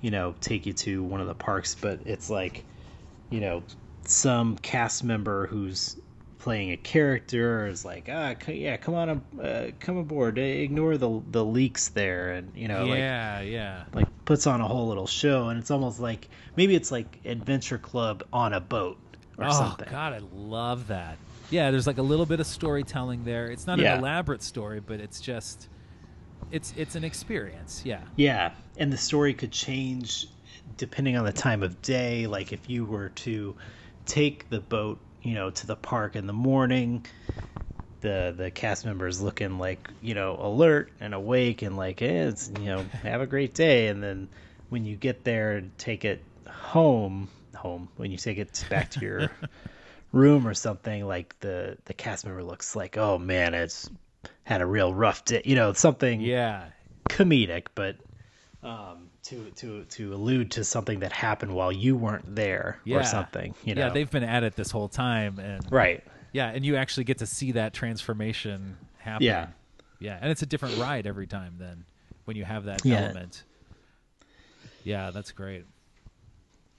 [0.00, 2.64] you know, take you to one of the parks, but it's like,
[3.30, 3.62] you know,
[4.04, 5.96] some cast member who's
[6.38, 11.20] playing a character is like, ah, c- yeah, come on, uh, come aboard, ignore the
[11.30, 13.84] the leaks there, and you know, like yeah, yeah.
[13.92, 17.78] like puts on a whole little show, and it's almost like maybe it's like Adventure
[17.78, 18.98] Club on a boat
[19.36, 19.64] or something.
[19.64, 19.88] oh something.
[19.90, 21.18] God, I love that.
[21.50, 23.46] Yeah, there's like a little bit of storytelling there.
[23.50, 23.94] It's not Yeah.
[23.94, 25.68] an elaborate story, but it's just
[26.50, 27.82] it's it's an experience.
[27.84, 28.02] Yeah.
[28.16, 30.28] Yeah, and the story could change
[30.76, 32.26] depending on the time of day.
[32.26, 33.56] Like if you were to
[34.06, 34.98] take the boat,
[35.28, 37.06] you know, to the park in the morning,
[38.00, 42.48] the the cast members looking like you know alert and awake and like eh, it's
[42.48, 44.28] you know have a great day, and then
[44.68, 49.04] when you get there and take it home, home when you take it back to
[49.04, 49.30] your
[50.12, 53.90] room or something, like the the cast member looks like oh man, it's
[54.44, 56.66] had a real rough day, you know, something Yeah.
[57.08, 57.96] comedic, but
[58.62, 62.98] um, to to to allude to something that happened while you weren't there Yeah.
[62.98, 63.54] or something.
[63.64, 66.04] You know, Yeah, they've been at it this whole time and right.
[66.32, 69.24] Yeah, and you actually get to see that transformation happen.
[69.26, 69.48] Yeah.
[70.00, 71.84] Yeah, and it's a different ride every time then
[72.24, 73.00] when you have that Yeah.
[73.00, 73.42] element.
[74.84, 75.64] Yeah, that's great.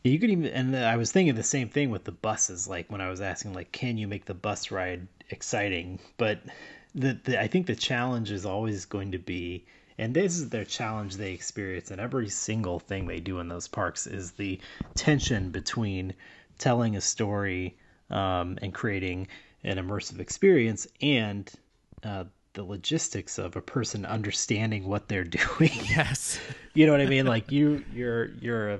[0.04, 2.68] You could even, and I was thinking the same thing with the buses.
[2.68, 6.00] Like when I was asking, like, can you make the bus ride exciting?
[6.18, 6.40] But
[6.96, 9.66] the, the I think the challenge is always going to be,
[10.00, 13.68] and this is their challenge they experience in every single thing they do in those
[13.68, 14.60] parks is the
[14.96, 16.14] tension between
[16.58, 17.78] telling a story
[18.10, 19.28] um, and creating
[19.64, 21.52] an immersive experience and
[22.04, 22.24] uh,
[22.54, 25.72] the logistics of a person understanding what they're doing.
[25.90, 26.40] Yes.
[26.74, 27.26] you know what I mean?
[27.26, 28.80] Like you, you're you're a,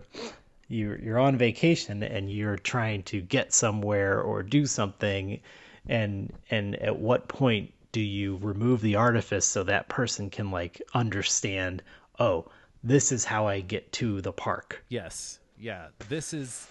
[0.70, 5.40] you're you're on vacation and you're trying to get somewhere or do something,
[5.88, 10.82] and and at what point do you remove the artifice so that person can like
[10.94, 11.82] understand?
[12.20, 12.46] Oh,
[12.84, 14.84] this is how I get to the park.
[14.90, 15.40] Yes.
[15.60, 15.88] Yeah.
[16.08, 16.68] This is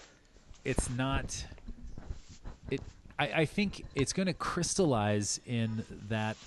[0.65, 1.45] it's not
[2.71, 2.81] it
[3.17, 6.37] I, I think it's gonna crystallize in that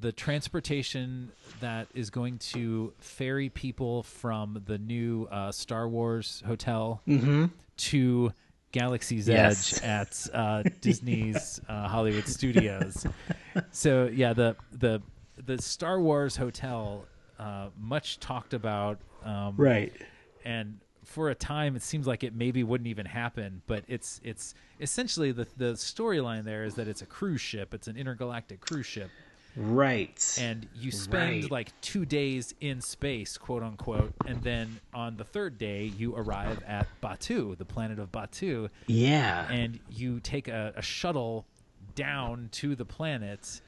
[0.00, 7.02] the transportation that is going to ferry people from the new uh, Star Wars hotel
[7.78, 8.32] to
[8.70, 9.78] Galaxy's Yes.
[9.78, 13.06] Edge at uh, Disney's uh, Hollywood Studios.
[13.70, 15.02] So yeah, the the
[15.44, 17.06] the Star Wars hotel,
[17.38, 19.92] uh, much talked about, um, Right.
[20.44, 24.54] and for a time it seems like it maybe wouldn't even happen but it's it's
[24.78, 28.84] essentially the the storyline there is that it's a cruise ship it's an intergalactic cruise
[28.84, 29.10] ship
[29.56, 30.36] Right.
[30.38, 31.50] and you spend Right.
[31.50, 36.62] like two days in space quote unquote and then on the third day you arrive
[36.66, 39.50] at Batuu the planet of Batuu yeah.
[39.50, 41.46] and you take a, a shuttle
[41.98, 43.60] down to the planet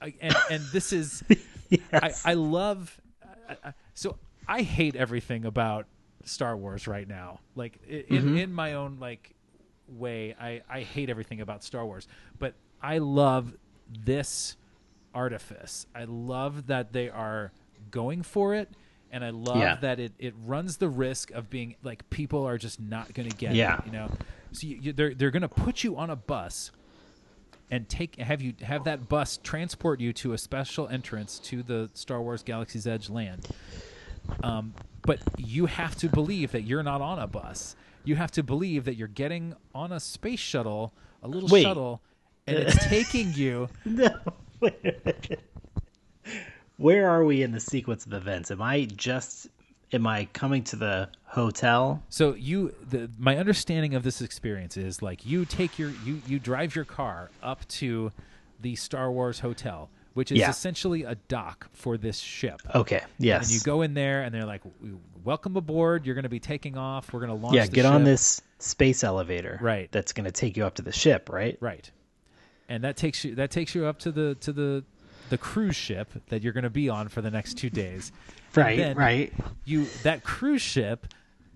[0.00, 1.22] and and this is
[1.92, 3.00] I, I love
[3.48, 5.86] I, so I hate everything about
[6.24, 7.40] Star Wars right now.
[7.54, 8.36] Like in mm-hmm.
[8.38, 9.34] in my own like
[9.88, 12.06] way, I I hate everything about Star Wars,
[12.38, 13.54] but I love
[14.04, 14.56] this
[15.14, 15.86] artifice.
[15.94, 17.52] I love that they are
[17.90, 18.70] going for it.
[19.14, 19.76] And I love Yeah.
[19.76, 23.36] that it, it runs the risk of being like people are just not going to
[23.36, 23.78] get Yeah.
[23.78, 23.86] it.
[23.86, 24.10] You know,
[24.52, 26.70] so you, you, they're they're going to put you on a bus
[27.72, 31.90] and take have you have that bus transport you to a special entrance to the
[31.94, 33.48] Star Wars Galaxy's Edge land.
[34.44, 37.74] Um, but you have to believe that you're not on a bus.
[38.04, 40.92] You have to believe that you're getting on a space shuttle,
[41.22, 41.62] a little Wait.
[41.62, 42.02] shuttle,
[42.46, 43.68] and it's taking you.
[43.86, 44.10] No.
[44.60, 45.40] wait a minute.
[46.76, 48.50] Where are we in the sequence of events?
[48.50, 49.48] Am I just
[49.92, 52.02] am I coming to the hotel?
[52.08, 56.38] So you, the, my understanding of this experience is like you take your you you
[56.38, 58.12] drive your car up to
[58.60, 60.50] the Star Wars hotel, which is Yeah.
[60.50, 62.60] essentially a dock for this ship.
[62.74, 63.02] Okay.
[63.18, 63.46] Yes.
[63.46, 64.62] And you go in there, and they're like,
[65.24, 66.06] "Welcome aboard.
[66.06, 67.12] You're going to be taking off.
[67.12, 69.58] We're going to launch." yeah, get on this space elevator.
[69.60, 69.90] Right.
[69.90, 71.56] That's going to take you up to the ship, right?
[71.60, 71.90] Right.
[72.68, 74.84] And that takes you that takes you up to the to the
[75.28, 78.12] the cruise ship that you're going to be on for the next 2 days.
[78.56, 79.32] Right, then right.
[79.64, 81.06] You that cruise ship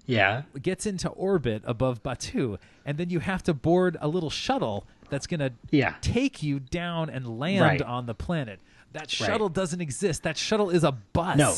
[0.07, 0.43] Yeah.
[0.63, 5.27] gets into orbit above Batuu and then you have to board a little shuttle that's
[5.27, 5.95] going to Yeah.
[6.01, 7.83] take you down and land Right.
[7.83, 8.61] on the planet.
[8.93, 9.11] That Right.
[9.11, 10.23] shuttle doesn't exist.
[10.23, 11.37] That shuttle is a bus.
[11.37, 11.55] No.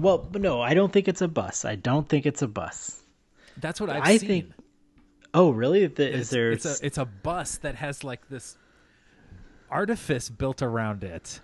[0.00, 1.64] Well, no, I don't think it's a bus.
[1.64, 3.02] I don't think it's a bus.
[3.58, 4.28] That's what I've I seen.
[4.28, 4.52] think
[5.34, 5.86] Oh, really?
[5.86, 8.56] The, is there it's a it's a bus that has like this
[9.70, 11.40] artifice built around it.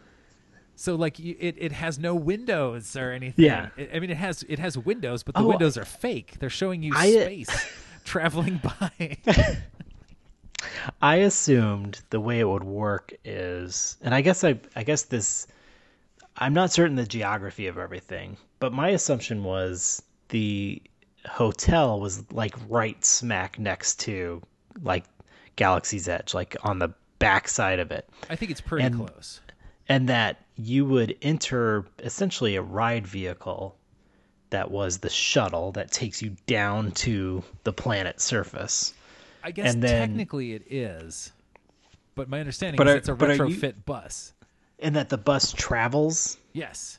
[0.74, 3.44] So like you, it, it has no windows or anything.
[3.44, 3.68] Yeah.
[3.76, 6.38] It- I mean it has it has windows, but the Oh, windows are fake.
[6.38, 7.72] They're showing you I- uh, space
[8.04, 9.18] traveling by.
[11.00, 15.46] I assumed the way it would work is, and I guess I, I guess this,
[16.36, 20.80] I'm not certain the geography of everything, but my assumption was the
[21.28, 24.40] hotel was like right smack next to
[24.82, 25.04] like
[25.56, 29.40] Galaxy's Edge, like on the back side of it, I think it's pretty And- close.
[29.92, 33.76] And that you would enter essentially a ride vehicle
[34.48, 38.94] that was the shuttle that takes you down to the planet's surface.
[39.44, 41.32] I guess and then- technically it is.
[42.14, 44.32] But my understanding But is are- it's a but are you- retrofit bus.
[44.78, 46.38] And that the bus travels.
[46.54, 46.98] Yes.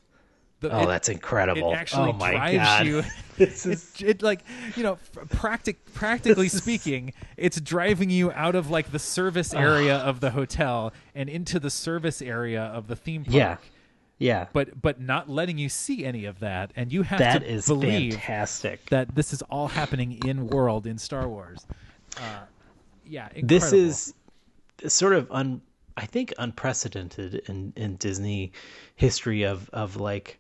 [0.64, 1.72] The- Oh, it- that's incredible.
[1.72, 2.86] It actually oh my drives God.
[2.88, 3.04] you.
[3.36, 4.42] This it, is it like
[4.76, 4.98] you know,
[5.30, 10.20] practic practically This is- speaking, it's driving you out of like the service area of
[10.20, 13.34] the hotel and into the service area of the theme park.
[13.36, 13.58] yeah.
[14.20, 14.46] Yeah.
[14.54, 17.66] But but not letting you see any of that, and you have That to is
[17.66, 18.86] believe fantastic.
[18.92, 21.66] that this is all happening in world in Star Wars.
[22.16, 22.22] Uh,
[23.06, 24.14] yeah, this is
[24.88, 25.62] sort of un
[25.96, 28.52] I think unprecedented in in Disney
[28.96, 30.40] history of of like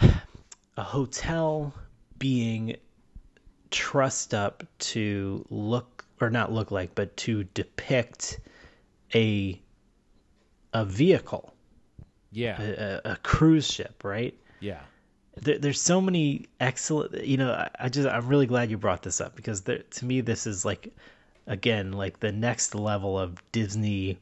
[0.00, 1.74] a hotel
[2.18, 2.76] being
[3.70, 8.40] trussed up to look or not look like but to depict
[9.14, 9.60] a
[10.72, 11.52] a vehicle.
[12.32, 12.60] Yeah.
[12.60, 14.34] A, a cruise ship right?
[14.60, 14.80] Yeah.
[15.36, 19.02] there, there's so many excellent you know I, I just i'm really glad you brought
[19.02, 20.94] this up because there, to me this is like
[21.50, 24.18] again like the next level of disney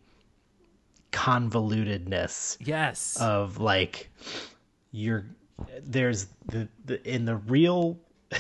[1.13, 3.17] convolutedness Yes.
[3.21, 4.11] of like
[4.91, 5.27] you're
[5.83, 7.99] there's the, the in the real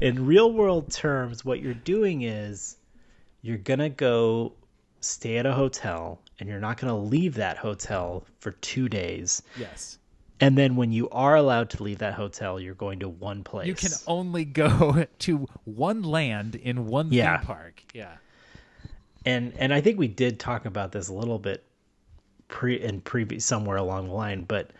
[0.00, 2.76] in real world terms what you're doing is
[3.42, 4.52] you're gonna go
[5.00, 9.98] stay at a hotel and you're not gonna leave that hotel for two days yes.
[10.40, 13.66] And then when you are allowed to leave that hotel you're going to one place
[13.66, 17.38] You can only go to one land in one Yeah.
[17.38, 17.82] theme park.
[17.94, 18.16] Yeah.
[19.24, 21.64] and and I think we did talk about this a little bit
[22.48, 24.70] pre in previous somewhere along the line, but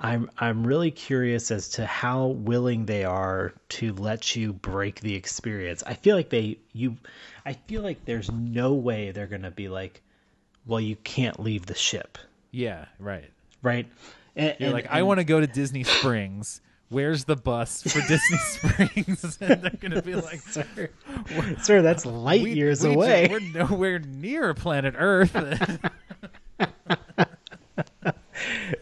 [0.00, 5.14] I'm I'm really curious as to how willing they are to let you break the
[5.16, 5.82] experience.
[5.86, 6.96] I feel like they you
[7.44, 10.00] I feel like there's no way they're going to be like
[10.66, 12.18] well you can't leave the ship,
[12.52, 12.84] Yeah.
[12.98, 13.30] Right.
[13.62, 13.86] right?
[14.36, 16.60] And, You're and- like, I want to go to Disney Springs.
[16.90, 19.38] Where's the bus for Disney Springs?
[19.42, 20.88] and they're gonna be like, sir,
[21.62, 23.28] sir, that's light "We- years we away.
[23.30, 25.36] we're nowhere near planet Earth.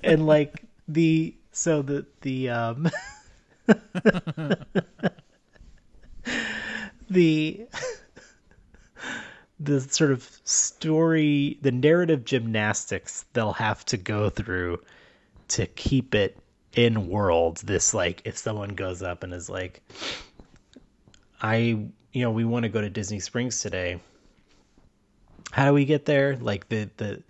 [0.05, 2.89] and like the so the the um
[7.11, 7.67] the
[9.59, 14.79] the sort of story the narrative gymnastics they'll have to go through
[15.49, 16.37] to keep it
[16.73, 19.83] in world this like if someone goes up and is like
[21.41, 23.99] i you know we want to go to disney springs today
[25.53, 27.23] how do we get there like the the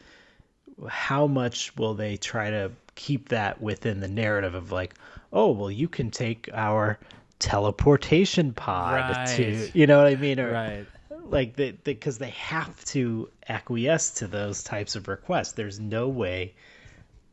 [0.89, 4.95] how much will they try to keep that within the narrative of like,
[5.33, 6.99] oh well, you can take our
[7.39, 10.87] teleportation pod to, you know what I mean, or Right.
[11.29, 15.53] like they because they, have to acquiesce to those types of requests.
[15.53, 16.55] There's no way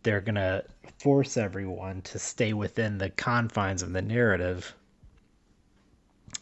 [0.04, 0.64] they're gonna
[1.00, 4.74] force everyone to stay within the confines of the narrative.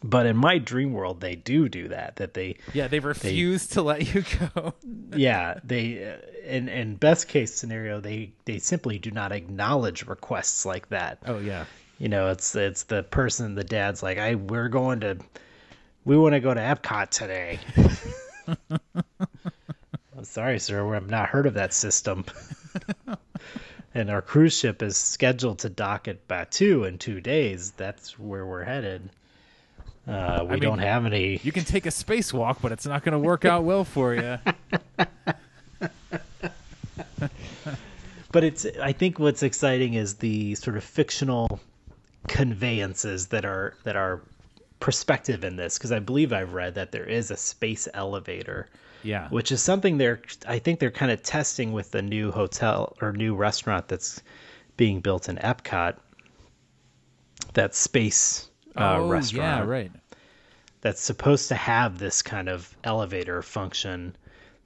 [0.03, 2.15] But in my dream world, they do do that.
[2.15, 4.23] That they, Yeah, they refuse to let you
[4.55, 4.73] go.
[5.15, 10.65] yeah, they, uh, in in best case scenario, they they simply do not acknowledge requests
[10.65, 11.19] like that.
[11.25, 11.65] Oh yeah.
[11.99, 15.17] You know, it's it's the person, the dad's like, I we're going to,
[16.03, 17.59] we want to go to Epcot today.
[20.21, 22.25] I'm sorry, sir, I've not heard of that system.
[23.95, 27.71] and our cruise ship is scheduled to dock at Batuu in two days.
[27.71, 29.09] That's where we're headed.
[30.07, 31.39] Uh, we mean, don't have any.
[31.41, 34.37] You can take a spacewalk, but it's not going to work out well for you.
[38.31, 41.59] but it's i think what's exciting is the sort of fictional
[42.27, 44.21] conveyances that are that are
[44.79, 48.67] perspective in this because i believe i've read that there is a space elevator
[49.03, 49.27] Yeah.
[49.29, 53.11] which is something they're i think they're kind of testing with the new hotel or
[53.11, 54.21] new restaurant that's
[54.77, 55.97] being built in epcot
[57.53, 59.91] that space uh, oh, restaurant yeah, right.
[60.81, 64.15] that's supposed to have this kind of elevator function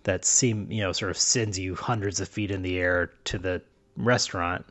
[0.03, 3.37] that seem you know sort of sends you hundreds of feet in the air to
[3.37, 3.61] the
[3.97, 4.65] restaurant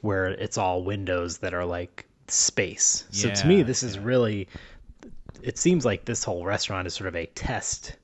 [0.00, 3.04] where it's all windows that are like space.
[3.10, 4.48] So to me Yeah, this is really
[5.42, 7.96] it seems like this whole restaurant is sort of a test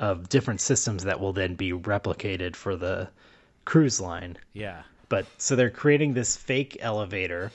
[0.00, 3.08] of different systems that will then be replicated for the
[3.66, 4.38] cruise line.
[4.54, 4.82] Yeah.
[5.10, 7.52] But so they're creating this fake elevator,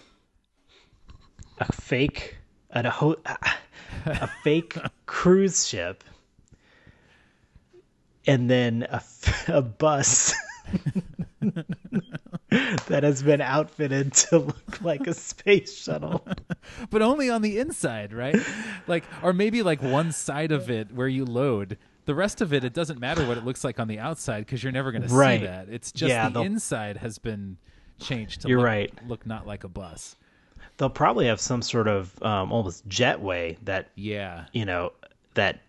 [1.58, 2.38] a fake,
[2.70, 3.20] a, ho-
[4.06, 4.78] a fake
[5.08, 6.04] cruise ship,
[8.28, 9.02] and then a,
[9.48, 10.34] a bus
[12.52, 16.28] that has been outfitted to look like a space shuttle.
[16.92, 18.38] But only on the inside, right?
[18.86, 21.80] like or maybe like one side of it where you load.
[22.06, 24.64] The rest of it it doesn't matter what it looks like on the outside because
[24.64, 25.40] you're never going to Right.
[25.40, 25.70] see that.
[25.70, 27.58] It's just Yeah, the they'll- inside has been
[28.00, 28.94] changed to You're look, right.
[29.08, 30.16] look not like a bus.
[30.78, 34.46] They'll probably have some sort of um, almost jetway that Yeah.
[34.54, 34.92] you know
[35.36, 35.60] that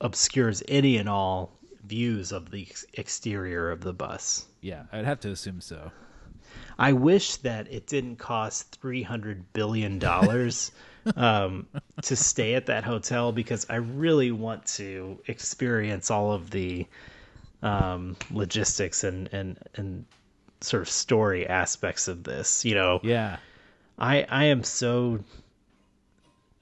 [0.00, 1.52] obscures any and all
[1.86, 4.46] views of the ex- exterior of the bus.
[4.60, 5.90] Yeah, I'd have to assume so.
[6.78, 10.72] I wish that it didn't cost three hundred billion dollars
[11.16, 11.66] um,
[12.02, 16.86] to stay at that hotel because I really want to experience all of the
[17.62, 20.04] um, logistics and, and and
[20.60, 22.64] sort of story aspects of this.
[22.64, 23.36] You know, Yeah.
[23.98, 25.20] I I am so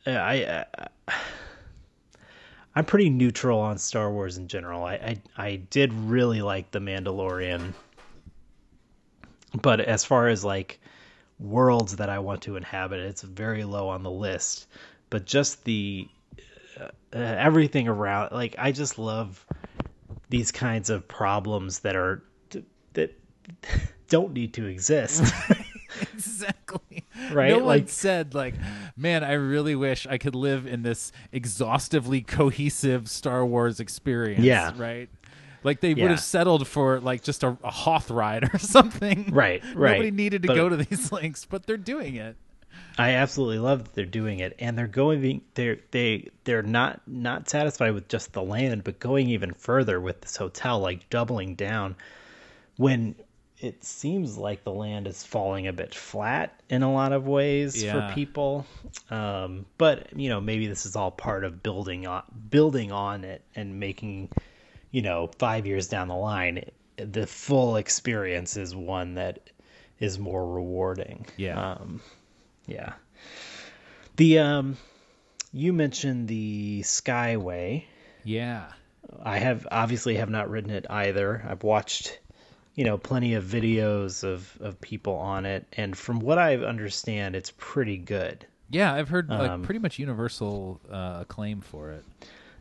[0.06, 0.88] I, I
[2.74, 4.84] I'm pretty neutral on Star Wars in general.
[4.84, 7.72] I, I I did really like the Mandalorian,
[9.62, 10.80] but as far as like
[11.38, 14.66] worlds that I want to inhabit, it's very low on the list.
[15.11, 16.09] But just the
[16.80, 19.44] uh, everything around, like I just love
[20.28, 22.22] these kinds of problems that are
[22.92, 23.18] that
[24.09, 25.32] don't need to exist.
[26.14, 27.05] exactly.
[27.32, 27.51] Right?
[27.51, 28.55] No one Like- said like,
[28.96, 34.44] man, I really wish I could live in this exhaustively cohesive Star Wars experience.
[34.44, 34.72] Yeah.
[34.76, 35.09] Right.
[35.62, 36.02] Like they Yeah.
[36.04, 39.30] would have settled for like just a, a Hoth ride or something.
[39.32, 39.92] Right, right.
[39.92, 42.36] Nobody needed to But- go to these links, but they're doing it.
[42.96, 45.42] I absolutely love that they're doing it, and they're going.
[45.54, 50.20] They're they they're not not satisfied with just the land, but going even further with
[50.20, 51.96] this hotel, like doubling down.
[52.76, 53.14] When
[53.58, 57.82] it seems like the land is falling a bit flat in a lot of ways
[57.82, 58.08] Yeah.
[58.08, 58.66] for people,
[59.11, 63.42] um, but you know maybe this is all part of building on building on it
[63.54, 64.30] and making,
[64.91, 66.64] you know, five years down the line,
[66.97, 69.51] the full experience is one that
[69.99, 71.26] is more rewarding.
[71.36, 71.72] Yeah.
[71.72, 72.01] Um,
[72.66, 72.95] yeah.
[74.16, 74.76] The um
[75.53, 77.84] you mentioned the Skyway.
[78.24, 78.72] Yeah.
[79.22, 81.45] I have obviously have not ridden it either.
[81.49, 82.18] I've watched
[82.74, 87.34] you know plenty of videos of of people on it and from what I understand
[87.36, 88.47] it's pretty good.
[88.70, 92.05] Yeah, I've heard like Um, pretty much universal uh, acclaim for it.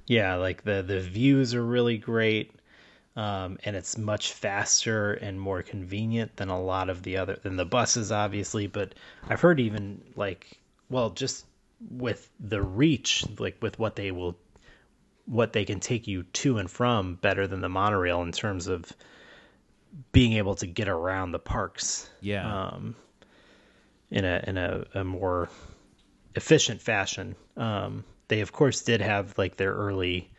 [0.10, 2.51] Yeah, like the the views are really great.
[3.16, 7.57] Um, and it's much faster and more convenient than a lot of the other than
[7.57, 8.95] the buses obviously, but
[9.28, 11.45] I've heard even like well just
[11.91, 14.36] with the reach like with what they will
[15.26, 18.91] what they can take you to and from better than the monorail in terms of
[20.12, 22.68] being able to get around the parks Yeah.
[22.68, 22.95] um,
[24.10, 25.49] in a in a, a more
[26.36, 27.36] efficient fashion.
[27.57, 30.32] Um, they of course did have like their early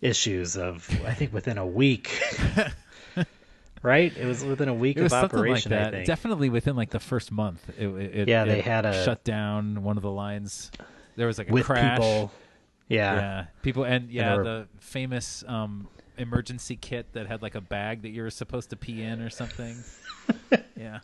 [0.00, 2.18] issues of I think within a week
[3.82, 4.16] right?
[4.16, 5.72] It was within a week It was of like operation.
[5.72, 5.92] I that.
[5.92, 6.06] think.
[6.06, 7.62] Definitely within like the first month.
[7.78, 10.70] It, it, Yeah, they had a- shut down one of the lines.
[11.16, 11.98] There was like a crash.
[11.98, 12.30] people.
[12.88, 13.14] Yeah.
[13.14, 15.88] Yeah, people, and yeah, were- the famous um,
[16.18, 19.30] emergency kit that had like a bag that you were supposed to pee in or
[19.30, 19.76] something.
[20.76, 21.00] yeah,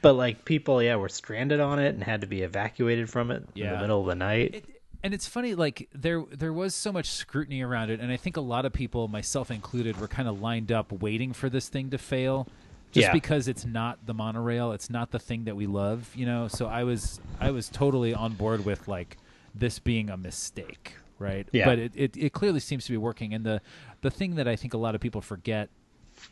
[0.00, 3.46] But like people, yeah, were stranded on it and had to be evacuated from it
[3.54, 4.54] in the middle of the night.
[4.54, 4.64] it,
[5.04, 8.38] and it's funny, like there there was so much scrutiny around it, and I think
[8.38, 11.90] a lot of people, myself included, were kind of lined up waiting for this thing
[11.90, 12.48] to fail.
[12.90, 13.12] Just Yeah.
[13.12, 16.48] because it's not the monorail, it's not the thing that we love, you know.
[16.48, 19.18] So I was I was totally on board with like
[19.54, 21.46] this being a mistake, right?
[21.52, 21.66] Yeah.
[21.66, 23.34] But it, it, it clearly seems to be working.
[23.34, 23.60] And the
[24.00, 25.68] the thing that I think a lot of people forget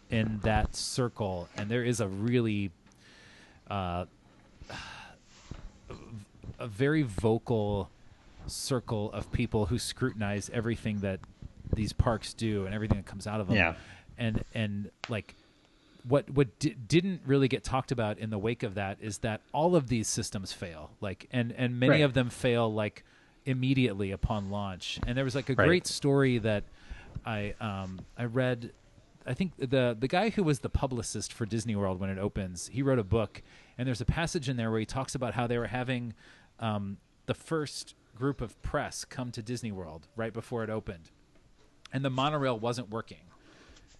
[0.08, 2.70] in that circle, and there is a really
[3.68, 4.06] uh,
[6.58, 7.90] a very vocal
[8.46, 11.20] circle of people who scrutinize everything that
[11.74, 13.56] these parks do and everything that comes out of them.
[13.56, 13.74] Yeah.
[14.18, 15.34] And and like
[16.06, 19.40] what what di- didn't really get talked about in the wake of that is that
[19.52, 20.90] all of these systems fail.
[21.00, 22.00] Like and and many Right.
[22.02, 23.04] of them fail like
[23.46, 25.00] immediately upon launch.
[25.06, 25.66] And there was like a Right.
[25.66, 26.64] great story that
[27.24, 28.72] I um I read
[29.26, 32.68] I think the the guy who was the publicist for Disney World when it opens,
[32.68, 33.40] he wrote a book,
[33.78, 36.14] and there's a passage in there where he talks about how they were having
[36.58, 41.10] um, the first group of press come to Disney World right before it opened,
[41.92, 43.24] and the monorail wasn't working.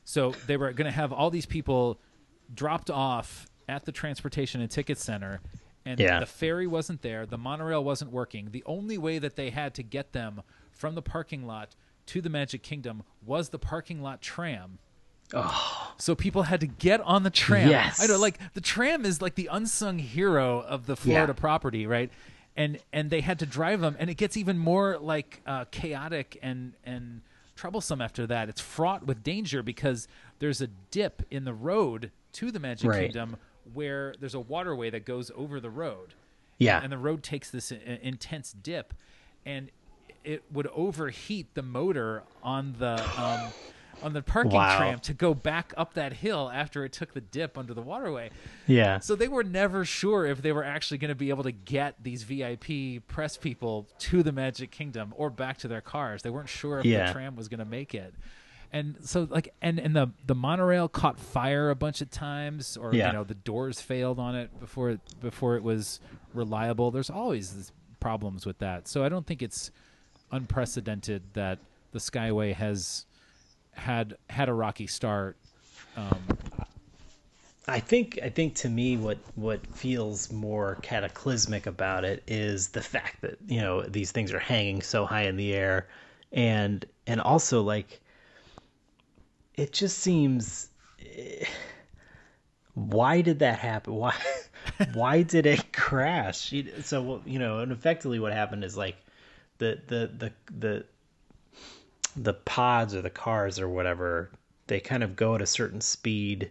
[0.05, 1.99] So they were going to have all these people
[2.55, 5.41] dropped off at the transportation and ticket center,
[5.85, 6.21] and Yeah.
[6.21, 7.27] the ferry wasn't there.
[7.27, 8.51] The monorail wasn't working.
[8.53, 11.75] The only way that they had to get them from the parking lot
[12.07, 14.79] to the Magic Kingdom was the parking lot tram.
[15.35, 15.95] Oh.
[15.99, 17.69] So people had to get on the tram.
[17.71, 18.01] Yes.
[18.01, 21.41] I know, like the tram is like the unsung hero of the Florida Yeah.
[21.41, 22.11] property, right?
[22.57, 26.39] And and they had to drive them, and it gets even more like uh, chaotic
[26.43, 27.23] and and
[27.57, 28.49] troublesome after that.
[28.51, 30.07] It's fraught with danger because
[30.39, 33.01] there's a dip in the road to the Magic Right.
[33.05, 33.37] Kingdom
[33.73, 36.15] where there's a waterway that goes over the road
[36.59, 36.81] Yeah.
[36.83, 38.93] and the road takes this i- intense dip,
[39.47, 39.71] and
[40.25, 43.51] it would overheat the motor on the um,
[44.03, 44.77] on the parking Wow.
[44.79, 48.31] tram to go back up that hill after it took the dip under the waterway.
[48.67, 48.99] yeah.
[48.99, 52.03] So they were never sure if they were actually going to be able to get
[52.03, 56.23] these VIP press people to the Magic Kingdom or back to their cars.
[56.23, 57.07] They weren't sure if Yeah.
[57.07, 58.15] the tram was going to make it.
[58.75, 62.95] And so like and and the the monorail caught fire a bunch of times or
[62.95, 63.09] Yeah.
[63.09, 66.01] you know the doors failed on it before it before it was
[66.33, 66.91] reliable.
[66.91, 68.89] There's always this problems with that.
[68.89, 69.71] So I don't think it's
[70.33, 71.59] unprecedented that
[71.93, 73.07] the Skyway has
[73.73, 75.37] had had a rocky start.
[75.97, 76.23] Um,
[77.69, 82.83] I think I think to me what what feels more cataclysmic about it is the
[82.83, 85.89] fact that you know these things are hanging so high in the air
[86.33, 88.01] and and also like
[89.55, 90.71] it just seems
[91.01, 91.45] eh,
[92.75, 94.17] why did that happen why
[94.95, 96.53] why did it crash
[96.83, 98.97] so you know and effectively what happened is like
[99.59, 100.85] the the the the
[102.17, 104.31] the pods or the cars or whatever
[104.67, 106.51] they kind of go at a certain speed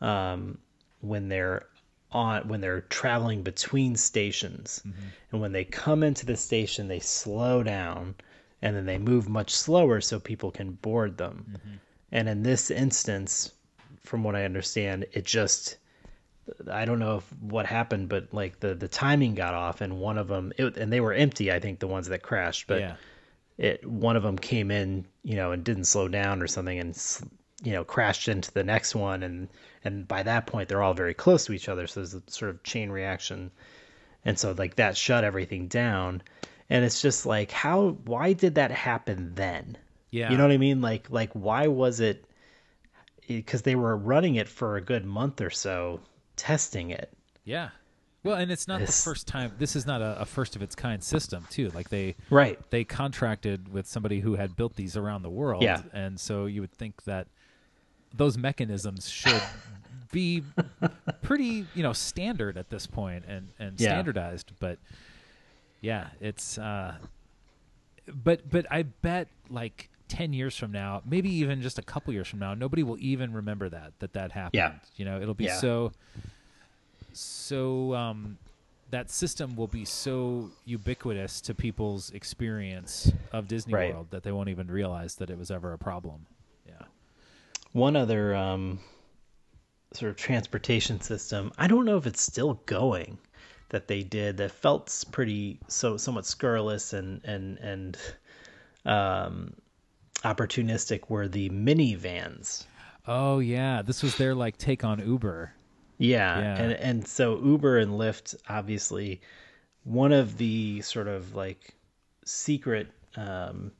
[0.00, 0.58] um,
[1.00, 1.66] when they're
[2.12, 4.82] on when they're traveling between stations.
[5.30, 8.14] And when they come into the station they slow down
[8.62, 11.58] and then they move much slower so people can board them.
[12.12, 13.52] And in this instance
[14.02, 15.76] from what i understand it just
[16.70, 20.18] i don't know if what happened but like the the timing got off and one
[20.18, 22.96] of them it, and they were empty i think the ones that crashed but yeah.
[23.60, 26.98] It one of them came in, you know, and didn't slow down or something, and
[27.62, 29.48] you know crashed into the next one, and
[29.84, 32.50] and by that point they're all very close to each other, so there's a sort
[32.50, 33.50] of chain reaction,
[34.24, 36.22] and so like that shut everything down,
[36.70, 39.76] and it's just like how why did that happen then?
[40.10, 40.30] Yeah.
[40.30, 40.80] You know what I mean?
[40.80, 42.24] Like like why was it?
[43.28, 46.00] Eh, because they were running it for a good month or so,
[46.34, 47.12] testing it.
[47.44, 47.68] Yeah.
[48.22, 49.52] Well, and it's not This- the first time.
[49.58, 51.70] This is not a, a first of its kind system, too.
[51.70, 52.58] Like they Right.
[52.70, 55.82] they contracted with somebody who had built these around the world, Yeah.
[55.92, 57.28] and so you would think that
[58.14, 59.42] those mechanisms should
[60.12, 60.42] be
[61.22, 63.88] pretty, you know, standard at this point and and Yeah.
[63.90, 64.52] standardized.
[64.58, 64.78] But
[65.80, 66.58] yeah, it's.
[66.58, 66.96] uh
[68.06, 72.26] But but I bet like ten years from now, maybe even just a couple years
[72.28, 74.54] from now, nobody will even remember that that that happened.
[74.54, 74.74] Yeah.
[74.96, 75.56] You know, it'll be Yeah.
[75.58, 75.92] so
[77.12, 78.38] so um
[78.90, 83.94] that system will be so ubiquitous to people's experience of Disney Right.
[83.94, 86.26] World that they won't even realize that it was ever a problem.
[86.66, 86.82] Yeah.
[87.72, 88.80] One other um,
[89.92, 93.18] sort of transportation system, I don't know if it's still going,
[93.68, 97.96] that they did that felt pretty so somewhat scurrilous and and and
[98.84, 99.54] um,
[100.24, 102.64] opportunistic were the minivans.
[103.06, 105.52] Oh yeah, this was their like take on Uber.
[106.00, 106.56] Yeah, Yeah.
[106.56, 109.20] and and so Uber and Lyft, obviously,
[109.84, 111.74] one of the sort of like
[112.24, 113.72] secret um,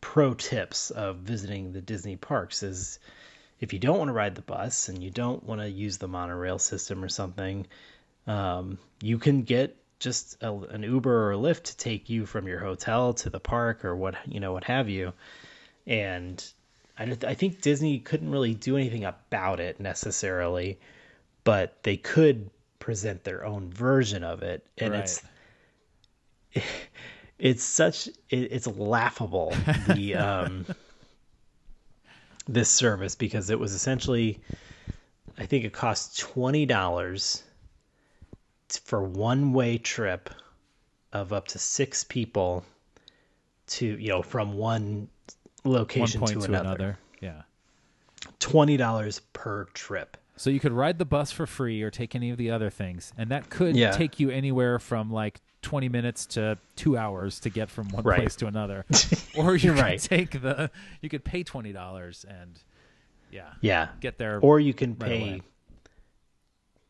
[0.00, 2.98] pro tips of visiting the Disney parks is
[3.60, 6.08] if you don't want to ride the bus and you don't want to use the
[6.08, 7.66] monorail system or something,
[8.26, 12.48] um, you can get just a, an Uber or a Lyft to take you from
[12.48, 15.12] your hotel to the park or what you know what have you,
[15.86, 16.44] and
[16.98, 20.80] I, I think Disney couldn't really do anything about it necessarily,
[21.44, 25.22] but they could present their own version of it, and it's
[27.38, 29.54] it's such it, it's laughable
[29.88, 30.66] the um
[32.48, 34.40] this service because it was essentially
[35.38, 37.42] I think it cost twenty dollars
[38.84, 40.30] for one way trip
[41.12, 42.64] of up to six people
[43.66, 45.08] to you know from one
[45.62, 46.68] One location point to, to another.
[46.68, 46.98] another.
[47.20, 47.42] Yeah.
[48.38, 50.16] Twenty dollars per trip.
[50.40, 53.12] So you could ride the bus for free or take any of the other things,
[53.18, 53.90] and that could Yeah.
[53.90, 58.20] take you anywhere from like 20 minutes to two hours to get from one Right.
[58.20, 58.86] place to another.
[59.36, 60.00] or you You're could right.
[60.00, 60.70] take the,
[61.02, 62.58] you could pay twenty dollars and,
[63.30, 63.88] yeah, Yeah.
[64.00, 64.38] get there.
[64.40, 65.42] Or you can right pay away.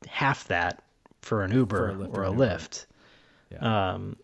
[0.08, 0.84] half that
[1.20, 2.44] for an Uber For a or or a Uber.
[2.44, 2.86] Lyft.
[3.50, 3.92] Yeah.
[3.94, 4.16] Um,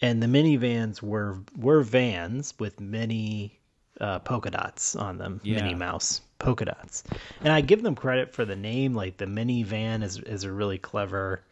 [0.00, 3.58] and the minivans were were vans with many
[4.00, 5.56] uh, polka dots on them, Yeah.
[5.56, 7.04] Minnie Mouse polka dots.
[7.42, 8.94] And I give them credit for the name.
[8.94, 11.42] Like the minivan is is a really clever,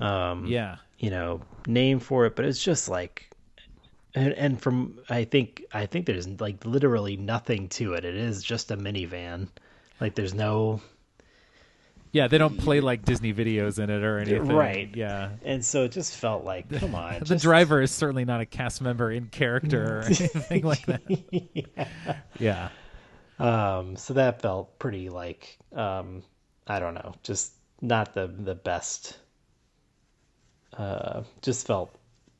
[0.00, 2.36] um, yeah, you know, name for it.
[2.36, 3.30] But it's just like,
[4.14, 8.04] and, and from I think I think there's like literally nothing to it.
[8.04, 9.48] It is just a minivan.
[10.00, 10.80] Like there's no
[12.12, 12.28] yeah.
[12.28, 14.48] They don't play like Disney videos in it or anything.
[14.48, 14.90] Right.
[14.94, 15.30] Yeah.
[15.44, 17.14] And so it just felt like, come on.
[17.20, 21.02] The just- driver is certainly not a cast member in character or anything like that.
[22.38, 22.68] Yeah.
[23.38, 26.22] Um, so that felt pretty like, um,
[26.66, 29.18] I don't know, just not the the best.
[30.76, 31.94] Uh, just felt.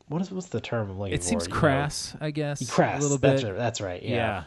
[0.08, 1.24] What is what's the term I'm looking It for?
[1.24, 1.58] seems you know?
[1.58, 2.70] crass, I guess.
[2.70, 3.00] Crass.
[3.00, 3.28] A little bit.
[3.28, 3.56] That's right.
[3.56, 4.02] That's right.
[4.02, 4.10] Yeah.
[4.14, 4.44] Yeah.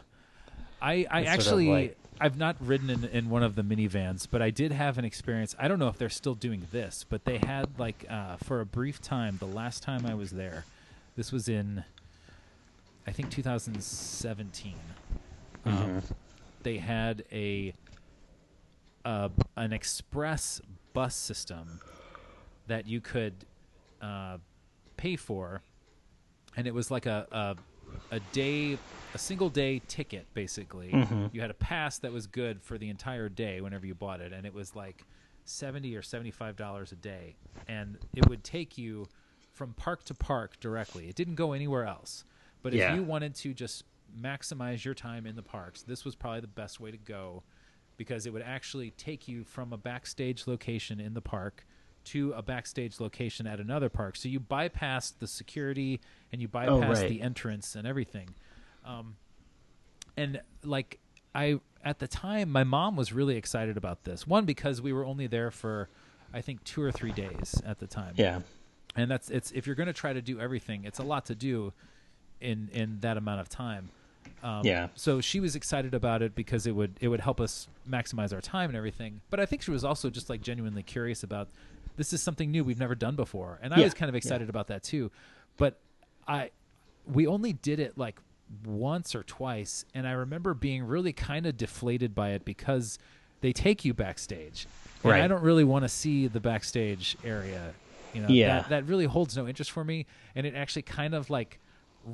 [0.82, 3.62] I, I It's sort of actually like- I've not ridden in, in one of the
[3.62, 5.56] minivans, but I did have an experience.
[5.58, 8.66] I don't know if they're still doing this, but they had like uh, for a
[8.66, 9.38] brief time.
[9.40, 10.66] The last time I was there,
[11.16, 11.84] this was in
[13.08, 14.74] I think 2017.
[15.66, 16.02] Um,
[16.64, 17.74] they had a
[19.06, 20.62] uh, an express
[20.94, 21.80] bus system
[22.68, 23.46] that you could
[24.02, 24.38] uh,
[24.98, 25.62] pay for,
[26.56, 27.56] and it was like a, a
[28.12, 28.78] a day,
[29.14, 30.28] a single day ticket.
[30.34, 30.92] Basically,
[31.32, 34.34] you had a pass that was good for the entire day whenever you bought it,
[34.34, 35.04] and it was like
[35.46, 37.36] seventy or seventy five dollars a day,
[37.68, 39.08] and it would take you
[39.54, 41.08] from park to park directly.
[41.10, 42.24] It didn't go anywhere else.
[42.62, 42.96] But if Yeah.
[42.96, 43.84] you wanted to just
[44.18, 47.44] maximize your time in the parks, this was probably the best way to go
[47.98, 51.66] because it would actually take you from a backstage location in the park
[52.06, 54.16] to a backstage location at another park.
[54.16, 56.00] So you bypassed the security
[56.32, 57.10] and you bypassed right.
[57.10, 58.30] the entrance and everything.
[58.86, 59.18] Um,
[60.16, 61.00] and like
[61.36, 64.26] I at the time, my mom was really excited about this.
[64.26, 65.90] One because we were only there for
[66.34, 68.42] I think two or three days at the time Yeah.
[68.96, 71.36] and that's it's if you're going to try to do everything it's a lot to
[71.36, 71.74] do
[72.40, 73.90] in in that amount of time
[74.44, 74.88] um, Yeah.
[74.96, 78.42] so she was excited about it because it would it would help us maximize our
[78.42, 79.22] time and everything.
[79.30, 81.48] But i think she was also just like genuinely curious about
[81.98, 83.60] this is something new we've never done before.
[83.62, 85.12] And i Yeah, was kind of excited about that too.
[85.58, 85.80] But
[86.28, 86.52] i
[87.12, 88.20] we only did it like
[88.66, 89.86] once or twice.
[89.94, 93.00] And i remember being really kind of deflated by it because
[93.42, 94.68] they take you backstage.
[95.04, 97.74] And i don't really want to see the backstage area
[98.14, 98.28] you know?
[98.30, 98.62] Yeah.
[98.62, 100.08] that, that really holds no interest for me.
[100.36, 101.60] And it actually kind of like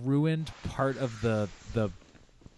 [0.03, 1.89] ruined part of the the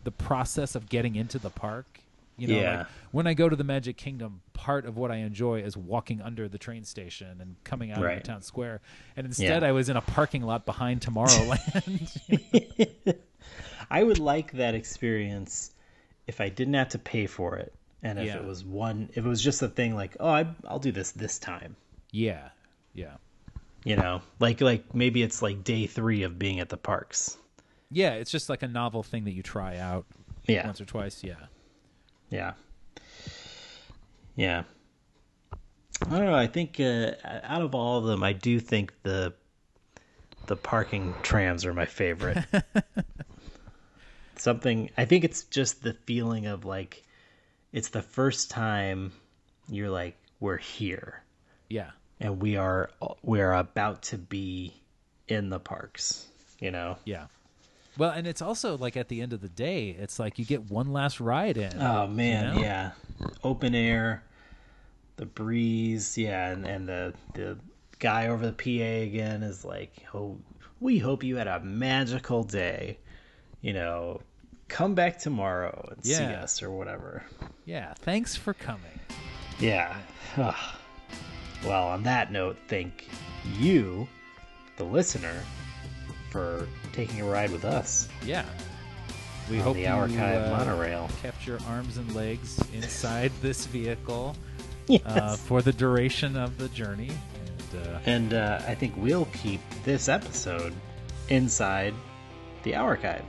[0.07, 1.99] the process of getting into the park
[2.37, 2.77] you know Yeah.
[2.77, 6.21] like when i go to the magic kingdom part of what i enjoy is walking
[6.21, 8.17] under the train station and coming out Right.
[8.17, 8.79] of the town square
[9.17, 9.67] and instead Yeah.
[9.67, 12.07] i was in a parking lot behind tomorrowland
[13.89, 15.71] I would like that experience
[16.25, 17.73] if I didn't have to pay for it,
[18.03, 18.37] and if Yeah.
[18.37, 21.11] it was one, if it was just a thing like, oh, I, I'll do this
[21.11, 21.75] this time.
[22.11, 22.49] yeah
[22.93, 23.15] yeah
[23.85, 27.37] You know, like like maybe it's like day three of being at the parks.
[27.91, 30.05] Yeah it's just like a novel thing that you try out
[30.47, 30.65] Yeah.
[30.65, 31.35] once or twice yeah
[32.29, 32.53] Yeah.
[34.35, 34.63] Yeah.
[36.05, 36.35] I don't know.
[36.35, 39.33] I think uh, out of all of them, I do think the
[40.45, 42.37] the parking trams are my favorite.
[44.35, 44.91] Something.
[44.97, 47.03] I think it's just the feeling of like
[47.73, 49.11] it's the first time
[49.69, 51.21] you're like we're here
[51.67, 51.89] yeah
[52.21, 52.89] and we are
[53.23, 54.73] we are about to be
[55.27, 56.27] in the parks.
[56.59, 56.97] You know.
[57.05, 57.25] yeah
[57.97, 60.69] Well, and it's also like at the end of the day, it's like you get
[60.69, 61.81] one last ride in.
[61.81, 62.61] Oh man, know?
[62.61, 62.91] yeah.
[63.43, 64.23] Open air,
[65.15, 67.57] the breeze, yeah, and, and the the
[67.99, 70.37] guy over the PA again is like, "Oh,
[70.79, 72.99] we hope you had a magical day."
[73.61, 74.21] You know,
[74.67, 77.23] come back tomorrow and see us or whatever.
[77.65, 78.99] Yeah, thanks for coming.
[79.59, 79.95] Yeah.
[81.65, 83.07] Well, on that note, thank
[83.57, 84.07] you,
[84.77, 85.43] the listener,
[86.29, 88.45] for taking a ride with us Yeah.
[89.49, 91.09] We on hope the you Archive uh, monorail.
[91.21, 94.35] kept your arms and legs inside this vehicle
[94.87, 95.01] Yes.
[95.05, 97.11] uh, for the duration of the journey.
[97.71, 100.73] And uh, And uh, I think we'll keep this episode
[101.29, 101.93] inside
[102.63, 103.23] the archive.